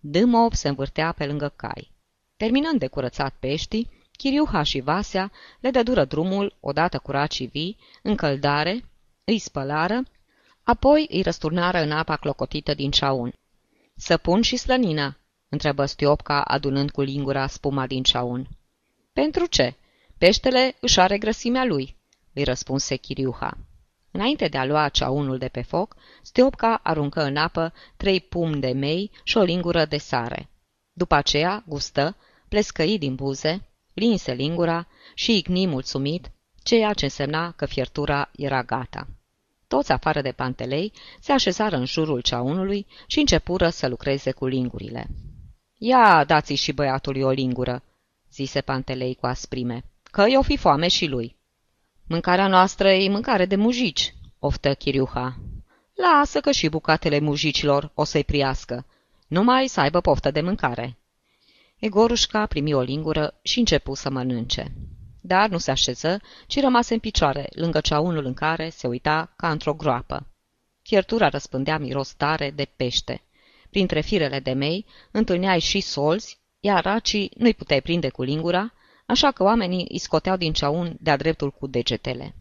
Dâmov 0.00 0.52
se 0.52 0.68
învârtea 0.68 1.12
pe 1.12 1.26
lângă 1.26 1.52
cai. 1.56 1.90
Terminând 2.36 2.78
de 2.78 2.86
curățat 2.86 3.34
peștii, 3.38 3.90
Chiriuha 4.16 4.62
și 4.62 4.80
Vasea 4.80 5.32
le 5.60 5.70
dădură 5.70 6.04
drumul, 6.04 6.56
odată 6.60 6.98
cu 6.98 7.10
racii 7.10 7.46
vii, 7.46 7.76
încăldare, 8.02 8.84
îi 9.24 9.38
spălară, 9.38 10.02
apoi 10.66 11.06
îi 11.10 11.22
răsturnară 11.22 11.78
în 11.78 11.90
apa 11.92 12.16
clocotită 12.16 12.74
din 12.74 12.90
ceaun. 12.90 13.32
Să 13.96 14.16
pun 14.16 14.42
și 14.42 14.56
slănina?" 14.56 15.16
întrebă 15.48 15.86
Stiopca, 15.86 16.42
adunând 16.42 16.90
cu 16.90 17.00
lingura 17.00 17.46
spuma 17.46 17.86
din 17.86 18.02
ceaun. 18.02 18.48
Pentru 19.12 19.46
ce? 19.46 19.74
Peștele 20.18 20.74
își 20.80 21.00
are 21.00 21.18
grăsimea 21.18 21.64
lui," 21.64 21.96
îi 22.32 22.44
răspunse 22.44 22.96
Chiriuha. 22.96 23.58
Înainte 24.10 24.48
de 24.48 24.58
a 24.58 24.64
lua 24.64 24.88
ceaunul 24.88 25.38
de 25.38 25.48
pe 25.48 25.62
foc, 25.62 25.96
Stiopca 26.22 26.80
aruncă 26.82 27.22
în 27.22 27.36
apă 27.36 27.72
trei 27.96 28.20
pumni 28.20 28.60
de 28.60 28.72
mei 28.72 29.10
și 29.22 29.36
o 29.36 29.42
lingură 29.42 29.84
de 29.84 29.98
sare. 29.98 30.48
După 30.92 31.14
aceea 31.14 31.64
gustă, 31.66 32.16
plescăi 32.48 32.98
din 32.98 33.14
buze, 33.14 33.68
linse 33.94 34.32
lingura 34.32 34.86
și 35.14 35.36
igni 35.36 35.66
mulțumit, 35.66 36.30
ceea 36.62 36.92
ce 36.92 37.04
însemna 37.04 37.50
că 37.50 37.66
fiertura 37.66 38.30
era 38.36 38.62
gata. 38.62 39.08
Toți 39.68 39.92
afară 39.92 40.20
de 40.20 40.32
pantelei 40.32 40.92
se 41.20 41.32
așezară 41.32 41.76
în 41.76 41.84
jurul 41.84 42.20
ceaunului 42.20 42.86
și 43.06 43.18
începură 43.18 43.68
să 43.68 43.88
lucreze 43.88 44.30
cu 44.30 44.46
lingurile. 44.46 45.06
Ia, 45.78 46.24
dați 46.24 46.52
și 46.54 46.72
băiatului 46.72 47.22
o 47.22 47.30
lingură, 47.30 47.82
zise 48.32 48.60
pantelei 48.60 49.14
cu 49.14 49.26
asprime, 49.26 49.84
că 50.02 50.24
i-o 50.28 50.42
fi 50.42 50.56
foame 50.56 50.88
și 50.88 51.06
lui. 51.06 51.36
Mâncarea 52.06 52.48
noastră 52.48 52.88
e 52.90 53.08
mâncare 53.08 53.46
de 53.46 53.56
mujici, 53.56 54.14
oftă 54.38 54.74
Chiriuha. 54.74 55.36
Lasă 55.94 56.40
că 56.40 56.50
și 56.50 56.68
bucatele 56.68 57.18
mujicilor 57.18 57.90
o 57.94 58.04
să-i 58.04 58.24
priască, 58.24 58.86
numai 59.26 59.66
să 59.66 59.80
aibă 59.80 60.00
poftă 60.00 60.30
de 60.30 60.40
mâncare. 60.40 60.96
Egorușca 61.78 62.46
primi 62.46 62.72
o 62.72 62.80
lingură 62.80 63.34
și 63.42 63.58
începu 63.58 63.94
să 63.94 64.10
mănânce. 64.10 64.72
Dar 65.26 65.48
nu 65.48 65.58
se 65.58 65.70
așeză, 65.70 66.20
ci 66.46 66.60
rămase 66.60 66.94
în 66.94 67.00
picioare, 67.00 67.48
lângă 67.50 67.80
ceaunul 67.80 68.24
în 68.24 68.34
care 68.34 68.68
se 68.68 68.86
uita 68.86 69.32
ca 69.36 69.50
într-o 69.50 69.74
groapă. 69.74 70.26
Fiertura 70.82 71.28
răspândea 71.28 71.78
miros 71.78 72.12
tare 72.12 72.50
de 72.50 72.68
pește. 72.76 73.22
Printre 73.70 74.00
firele 74.00 74.40
de 74.40 74.52
mei 74.52 74.86
întâlneai 75.10 75.60
și 75.60 75.80
solzi, 75.80 76.38
iar 76.60 76.84
racii 76.84 77.30
nu-i 77.36 77.54
puteai 77.54 77.82
prinde 77.82 78.08
cu 78.08 78.22
lingura, 78.22 78.72
așa 79.06 79.30
că 79.30 79.42
oamenii 79.42 79.86
îi 79.90 79.98
scoteau 79.98 80.36
din 80.36 80.52
ceaun 80.52 80.96
de-a 81.00 81.16
dreptul 81.16 81.50
cu 81.50 81.66
degetele. 81.66 82.34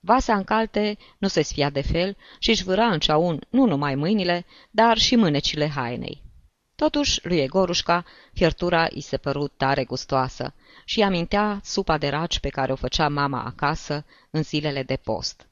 Vasa 0.00 0.34
în 0.34 0.44
calte 0.44 0.98
nu 1.18 1.28
se 1.28 1.42
sfia 1.42 1.70
de 1.70 1.82
fel 1.82 2.16
și 2.38 2.50
își 2.50 2.64
vâra 2.64 2.86
în 2.86 2.98
ceaun 2.98 3.46
nu 3.50 3.66
numai 3.66 3.94
mâinile, 3.94 4.46
dar 4.70 4.98
și 4.98 5.16
mânecile 5.16 5.68
hainei. 5.68 6.22
Totuși, 6.84 7.26
lui 7.26 7.38
Egorușca, 7.38 8.04
fiertura 8.32 8.88
îi 8.90 9.00
se 9.00 9.16
părut 9.16 9.52
tare 9.56 9.84
gustoasă 9.84 10.54
și 10.84 11.02
amintea 11.02 11.60
supa 11.62 11.98
de 11.98 12.08
raci 12.08 12.40
pe 12.40 12.48
care 12.48 12.72
o 12.72 12.76
făcea 12.76 13.08
mama 13.08 13.44
acasă 13.44 14.04
în 14.30 14.42
zilele 14.42 14.82
de 14.82 14.96
post. 14.96 15.48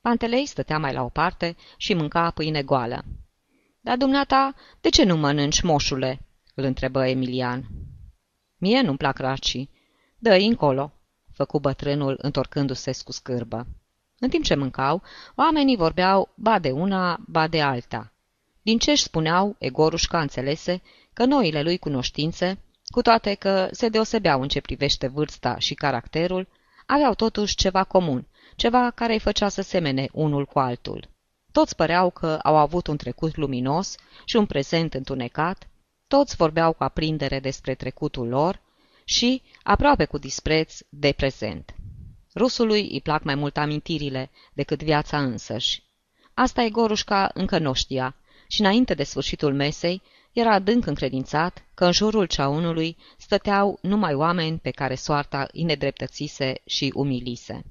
Pantelei 0.00 0.46
stătea 0.46 0.78
mai 0.78 0.92
la 0.92 1.02
o 1.02 1.08
parte 1.08 1.56
și 1.76 1.94
mânca 1.94 2.30
pâine 2.30 2.62
goală. 2.62 3.04
Dar 3.80 3.96
dumneata, 3.96 4.54
de 4.80 4.88
ce 4.88 5.04
nu 5.04 5.16
mănânci, 5.16 5.62
moșule?" 5.62 6.20
îl 6.54 6.64
întrebă 6.64 7.06
Emilian. 7.06 7.66
Mie 8.58 8.80
nu-mi 8.80 8.98
plac 8.98 9.18
racii. 9.18 9.70
Dă-i 10.18 10.46
încolo," 10.46 10.92
făcu 11.32 11.60
bătrânul, 11.60 12.18
întorcându-se 12.22 12.92
cu 13.04 13.12
scârbă. 13.12 13.66
În 14.18 14.28
timp 14.28 14.44
ce 14.44 14.54
mâncau, 14.54 15.02
oamenii 15.34 15.76
vorbeau 15.76 16.32
ba 16.36 16.58
de 16.58 16.70
una, 16.70 17.18
ba 17.26 17.48
de 17.48 17.62
alta. 17.62 18.13
Din 18.64 18.78
ce 18.78 18.90
își 18.90 19.02
spuneau, 19.02 19.56
Egorușca 19.58 20.20
înțelese 20.20 20.82
că 21.12 21.24
noile 21.24 21.62
lui 21.62 21.78
cunoștințe, 21.78 22.58
cu 22.86 23.02
toate 23.02 23.34
că 23.34 23.68
se 23.70 23.88
deosebeau 23.88 24.42
în 24.42 24.48
ce 24.48 24.60
privește 24.60 25.06
vârsta 25.06 25.58
și 25.58 25.74
caracterul, 25.74 26.48
aveau 26.86 27.14
totuși 27.14 27.54
ceva 27.54 27.84
comun, 27.84 28.26
ceva 28.56 28.90
care 28.90 29.12
îi 29.12 29.18
făcea 29.18 29.48
să 29.48 29.62
semene 29.62 30.08
unul 30.12 30.44
cu 30.44 30.58
altul. 30.58 31.08
Toți 31.52 31.76
păreau 31.76 32.10
că 32.10 32.38
au 32.42 32.56
avut 32.56 32.86
un 32.86 32.96
trecut 32.96 33.36
luminos 33.36 33.96
și 34.24 34.36
un 34.36 34.46
prezent 34.46 34.94
întunecat, 34.94 35.68
toți 36.06 36.36
vorbeau 36.36 36.72
cu 36.72 36.84
aprindere 36.84 37.40
despre 37.40 37.74
trecutul 37.74 38.28
lor 38.28 38.60
și, 39.04 39.42
aproape 39.62 40.04
cu 40.04 40.18
dispreț, 40.18 40.78
de 40.88 41.12
prezent. 41.12 41.74
Rusului 42.34 42.88
îi 42.90 43.00
plac 43.00 43.22
mai 43.22 43.34
mult 43.34 43.56
amintirile 43.56 44.30
decât 44.52 44.82
viața 44.82 45.22
însăși. 45.22 45.82
Asta 46.34 46.62
e 46.62 46.70
Gorușca 46.70 47.30
încă 47.34 47.58
nu 47.58 47.72
știa 47.72 48.16
și 48.48 48.60
înainte 48.60 48.94
de 48.94 49.02
sfârșitul 49.02 49.54
mesei 49.54 50.02
era 50.32 50.52
adânc 50.52 50.86
încredințat 50.86 51.64
că 51.74 51.84
în 51.84 51.92
jurul 51.92 52.26
ceaunului 52.26 52.96
stăteau 53.18 53.78
numai 53.82 54.14
oameni 54.14 54.58
pe 54.58 54.70
care 54.70 54.94
soarta 54.94 55.48
îi 55.52 55.62
nedreptățise 55.62 56.54
și 56.66 56.92
umilise. 56.94 57.64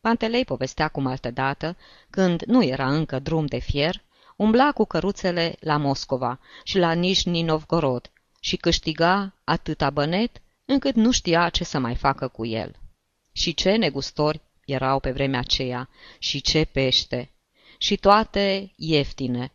Pantelei 0.00 0.44
povestea 0.44 0.88
cum 0.88 1.06
altădată, 1.06 1.76
când 2.10 2.42
nu 2.42 2.64
era 2.64 2.94
încă 2.94 3.18
drum 3.18 3.46
de 3.46 3.58
fier, 3.58 4.02
umbla 4.36 4.72
cu 4.72 4.84
căruțele 4.84 5.56
la 5.60 5.76
Moscova 5.76 6.40
și 6.62 6.78
la 6.78 6.92
Nijni 6.92 7.42
Novgorod 7.42 8.10
și 8.40 8.56
câștiga 8.56 9.34
atâta 9.44 9.90
bănet 9.90 10.42
încât 10.64 10.94
nu 10.94 11.10
știa 11.10 11.48
ce 11.48 11.64
să 11.64 11.78
mai 11.78 11.94
facă 11.94 12.28
cu 12.28 12.46
el. 12.46 12.76
Și 13.32 13.54
ce 13.54 13.76
negustori 13.76 14.40
erau 14.64 15.00
pe 15.00 15.10
vremea 15.10 15.38
aceea, 15.38 15.88
și 16.18 16.40
ce 16.40 16.64
pește, 16.64 17.30
și 17.78 17.96
toate 17.96 18.72
ieftine. 18.76 19.52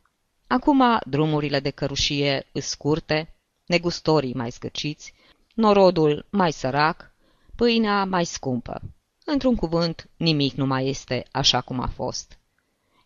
Acum 0.51 0.99
drumurile 1.05 1.59
de 1.59 1.69
cărușie 1.69 2.47
îs 2.51 2.65
scurte, 2.65 3.35
negustorii 3.65 4.33
mai 4.33 4.49
zgăciți, 4.49 5.13
norodul 5.53 6.25
mai 6.29 6.51
sărac, 6.51 7.13
pâinea 7.55 8.05
mai 8.05 8.25
scumpă. 8.25 8.81
Într-un 9.25 9.55
cuvânt, 9.55 10.09
nimic 10.17 10.53
nu 10.53 10.65
mai 10.65 10.87
este 10.87 11.25
așa 11.31 11.61
cum 11.61 11.79
a 11.79 11.87
fost. 11.87 12.39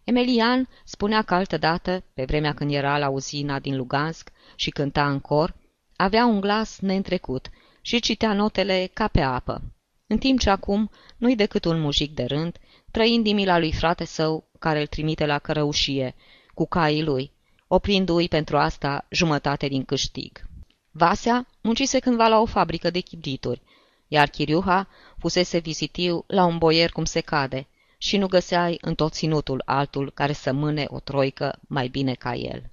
Emelian 0.03 0.69
spunea 0.85 1.21
că 1.21 1.33
altădată, 1.33 2.03
pe 2.13 2.25
vremea 2.25 2.53
când 2.53 2.71
era 2.71 2.97
la 2.97 3.09
uzina 3.09 3.59
din 3.59 3.75
Lugansk 3.75 4.31
și 4.55 4.69
cânta 4.69 5.09
în 5.09 5.19
cor, 5.19 5.55
avea 5.95 6.25
un 6.25 6.39
glas 6.39 6.79
neîntrecut 6.79 7.49
și 7.81 7.99
citea 7.99 8.33
notele 8.33 8.89
ca 8.93 9.07
pe 9.07 9.21
apă, 9.21 9.61
în 10.07 10.17
timp 10.17 10.39
ce 10.39 10.49
acum 10.49 10.89
nu-i 11.17 11.35
decât 11.35 11.65
un 11.65 11.79
mujic 11.79 12.13
de 12.13 12.23
rând, 12.23 12.57
trăind 12.91 13.23
din 13.23 13.35
mila 13.35 13.57
lui 13.57 13.73
frate 13.73 14.05
său, 14.05 14.49
care 14.59 14.79
îl 14.79 14.87
trimite 14.87 15.25
la 15.25 15.39
cărăușie, 15.39 16.15
cu 16.53 16.67
caii 16.67 17.03
lui, 17.03 17.33
oprindu-i 17.67 18.27
pentru 18.27 18.57
asta 18.57 19.05
jumătate 19.09 19.67
din 19.67 19.85
câștig. 19.85 20.41
Vasea 20.91 21.47
muncise 21.61 21.99
cândva 21.99 22.27
la 22.27 22.39
o 22.39 22.45
fabrică 22.45 22.89
de 22.89 22.99
chibrituri, 22.99 23.61
iar 24.07 24.29
Chiriuha 24.29 24.87
fusese 25.17 25.57
vizitiu 25.57 26.23
la 26.27 26.45
un 26.45 26.57
boier 26.57 26.91
cum 26.91 27.05
se 27.05 27.19
cade 27.19 27.67
și 27.97 28.17
nu 28.17 28.27
găseai 28.27 28.77
în 28.81 28.95
tot 28.95 29.13
ținutul 29.13 29.61
altul 29.65 30.11
care 30.11 30.33
să 30.33 30.51
mâne 30.51 30.85
o 30.87 30.99
troică 30.99 31.59
mai 31.67 31.87
bine 31.87 32.13
ca 32.13 32.35
el. 32.35 32.69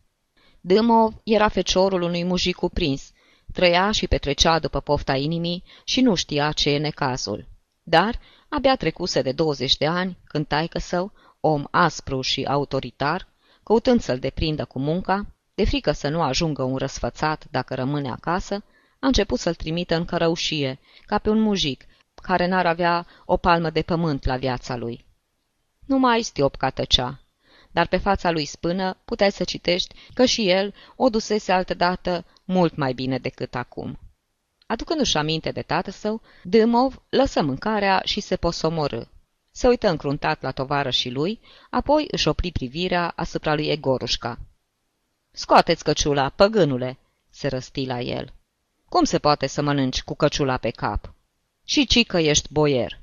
Dâmov 0.60 1.14
era 1.24 1.48
feciorul 1.48 2.02
unui 2.02 2.24
mujic 2.24 2.56
cuprins, 2.56 3.12
trăia 3.52 3.90
și 3.90 4.06
petrecea 4.06 4.58
după 4.58 4.80
pofta 4.80 5.16
inimii 5.16 5.64
și 5.84 6.00
nu 6.00 6.14
știa 6.14 6.52
ce 6.52 6.70
e 6.70 6.78
necazul. 6.78 7.48
Dar, 7.82 8.20
abia 8.48 8.76
trecuse 8.76 9.22
de 9.22 9.32
20 9.32 9.76
de 9.76 9.86
ani, 9.86 10.18
când 10.24 10.46
taică 10.46 10.78
său, 10.78 11.12
om 11.40 11.64
aspru 11.70 12.20
și 12.20 12.44
autoritar, 12.44 13.28
căutând 13.62 14.00
să-l 14.00 14.18
deprindă 14.18 14.64
cu 14.64 14.78
munca, 14.78 15.26
de 15.54 15.64
frică 15.64 15.92
să 15.92 16.08
nu 16.08 16.22
ajungă 16.22 16.62
un 16.62 16.76
răsfățat 16.76 17.44
dacă 17.50 17.74
rămâne 17.74 18.10
acasă, 18.10 18.54
a 19.00 19.06
început 19.06 19.38
să-l 19.38 19.54
trimită 19.54 19.94
în 19.94 20.04
cărăușie, 20.04 20.78
ca 21.06 21.18
pe 21.18 21.30
un 21.30 21.40
mujic, 21.40 21.84
care 22.14 22.46
n-ar 22.46 22.66
avea 22.66 23.06
o 23.24 23.36
palmă 23.36 23.70
de 23.70 23.82
pământ 23.82 24.24
la 24.24 24.36
viața 24.36 24.76
lui. 24.76 25.04
Numai 25.86 26.22
Stiopca 26.22 26.70
tăcea, 26.70 27.20
dar 27.70 27.86
pe 27.86 27.96
fața 27.96 28.30
lui 28.30 28.44
spână 28.44 28.96
puteai 29.04 29.32
să 29.32 29.44
citești 29.44 29.94
că 30.14 30.24
și 30.24 30.48
el 30.48 30.74
o 30.96 31.08
dusese 31.08 31.52
altădată 31.52 32.24
mult 32.44 32.76
mai 32.76 32.92
bine 32.92 33.18
decât 33.18 33.54
acum. 33.54 33.98
Aducându-și 34.66 35.16
aminte 35.16 35.50
de 35.50 35.62
tată 35.62 35.90
său, 35.90 36.22
Dâmov 36.42 37.02
lăsă 37.08 37.42
mâncarea 37.42 38.02
și 38.04 38.20
se 38.20 38.36
posomorâ. 38.36 39.02
Se 39.52 39.68
uită 39.68 39.88
încruntat 39.88 40.42
la 40.42 40.50
tovară 40.50 40.90
și 40.90 41.10
lui, 41.10 41.40
apoi 41.70 42.06
își 42.10 42.28
opri 42.28 42.52
privirea 42.52 43.12
asupra 43.16 43.54
lui 43.54 43.66
Egorușca. 43.66 44.38
Scoateți 45.30 45.84
căciula, 45.84 46.28
păgânule!" 46.28 46.98
se 47.30 47.48
răsti 47.48 47.84
la 47.84 48.00
el. 48.00 48.32
Cum 48.88 49.04
se 49.04 49.18
poate 49.18 49.46
să 49.46 49.62
mănânci 49.62 50.02
cu 50.02 50.14
căciula 50.14 50.56
pe 50.56 50.70
cap? 50.70 51.14
Și 51.64 51.86
ci 51.86 52.06
că 52.06 52.18
ești 52.18 52.52
boier!" 52.52 53.00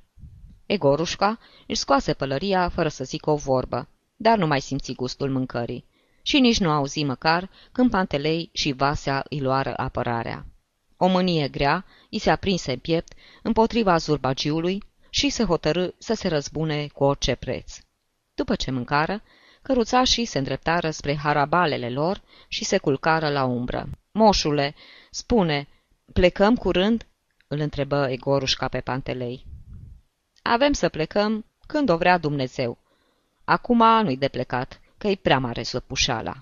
Egorușca 0.65 1.39
își 1.67 1.79
scoase 1.79 2.13
pălăria 2.13 2.69
fără 2.69 2.89
să 2.89 3.03
zică 3.03 3.29
o 3.29 3.35
vorbă, 3.35 3.87
dar 4.15 4.37
nu 4.37 4.47
mai 4.47 4.61
simți 4.61 4.93
gustul 4.93 5.29
mâncării 5.29 5.85
și 6.21 6.39
nici 6.39 6.59
nu 6.59 6.69
auzi 6.69 7.03
măcar 7.03 7.49
când 7.71 7.89
Pantelei 7.89 8.49
și 8.53 8.71
Vasea 8.71 9.25
îi 9.29 9.41
luară 9.41 9.73
apărarea. 9.77 10.45
O 10.97 11.07
mânie 11.07 11.47
grea 11.47 11.85
îi 12.11 12.19
se 12.19 12.29
aprinse 12.29 12.71
în 12.71 12.79
piept 12.79 13.13
împotriva 13.43 13.97
zurbagiului 13.97 14.83
și 15.09 15.29
se 15.29 15.43
hotărâ 15.43 15.87
să 15.97 16.13
se 16.13 16.27
răzbune 16.27 16.87
cu 16.87 17.03
orice 17.03 17.35
preț. 17.35 17.77
După 18.33 18.55
ce 18.55 18.71
mâncară, 18.71 19.21
căruțașii 19.61 20.25
se 20.25 20.37
îndreptară 20.37 20.89
spre 20.89 21.15
harabalele 21.15 21.89
lor 21.89 22.21
și 22.47 22.63
se 22.63 22.77
culcară 22.77 23.29
la 23.29 23.43
umbră. 23.43 23.89
Moșule, 24.11 24.75
spune, 25.11 25.67
plecăm 26.13 26.55
curând?" 26.55 27.07
îl 27.47 27.59
întrebă 27.59 28.09
Egorușca 28.09 28.67
pe 28.67 28.79
Pantelei. 28.79 29.45
Avem 30.41 30.73
să 30.73 30.89
plecăm 30.89 31.45
când 31.67 31.89
o 31.89 31.97
vrea 31.97 32.17
Dumnezeu. 32.17 32.77
Acum 33.43 34.03
nu-i 34.03 34.17
de 34.17 34.27
plecat, 34.27 34.79
că-i 34.97 35.17
prea 35.17 35.39
mare 35.39 35.63
slăpușala. 35.63 36.35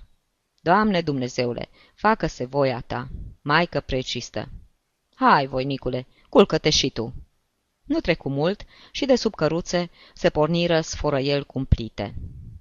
Doamne 0.62 1.02
Dumnezeule, 1.02 1.70
facă-se 1.96 2.46
voia 2.46 2.84
ta, 2.88 3.08
Maică 3.42 3.80
precistă. 3.80 4.50
Hai, 5.16 5.48
voinicule, 5.48 6.08
culcă-te 6.30 6.70
și 6.70 6.90
tu. 6.90 7.14
Nu 7.88 8.00
trecu 8.00 8.30
mult 8.30 8.66
și 8.92 9.06
de 9.06 9.16
sub 9.16 9.36
căruțe 9.36 9.90
se 10.14 10.30
porniră 10.30 10.82
sforăiel 10.82 11.46
cumplite. 11.46 12.14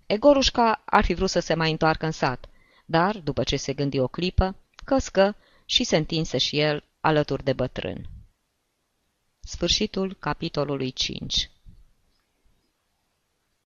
Egorușca 0.07 0.83
ar 0.85 1.05
fi 1.05 1.15
vrut 1.15 1.31
să 1.31 1.41
se 1.41 1.55
mai 1.55 1.71
întoarcă 1.71 2.05
în 2.07 2.13
sat, 2.13 2.49
dar, 2.85 3.19
după 3.19 3.43
ce 3.43 3.57
se 3.57 3.73
gândi 3.73 3.99
o 3.99 4.09
clipă, 4.09 4.57
căscă 4.85 5.37
și 5.65 5.85
se 5.85 5.97
întinse 5.97 6.39
și 6.39 6.59
el 6.59 6.85
alături 7.01 7.45
de 7.45 7.53
bătrân. 7.53 8.09
Sfârșitul 9.41 10.17
capitolului 10.19 10.91
5 10.91 11.51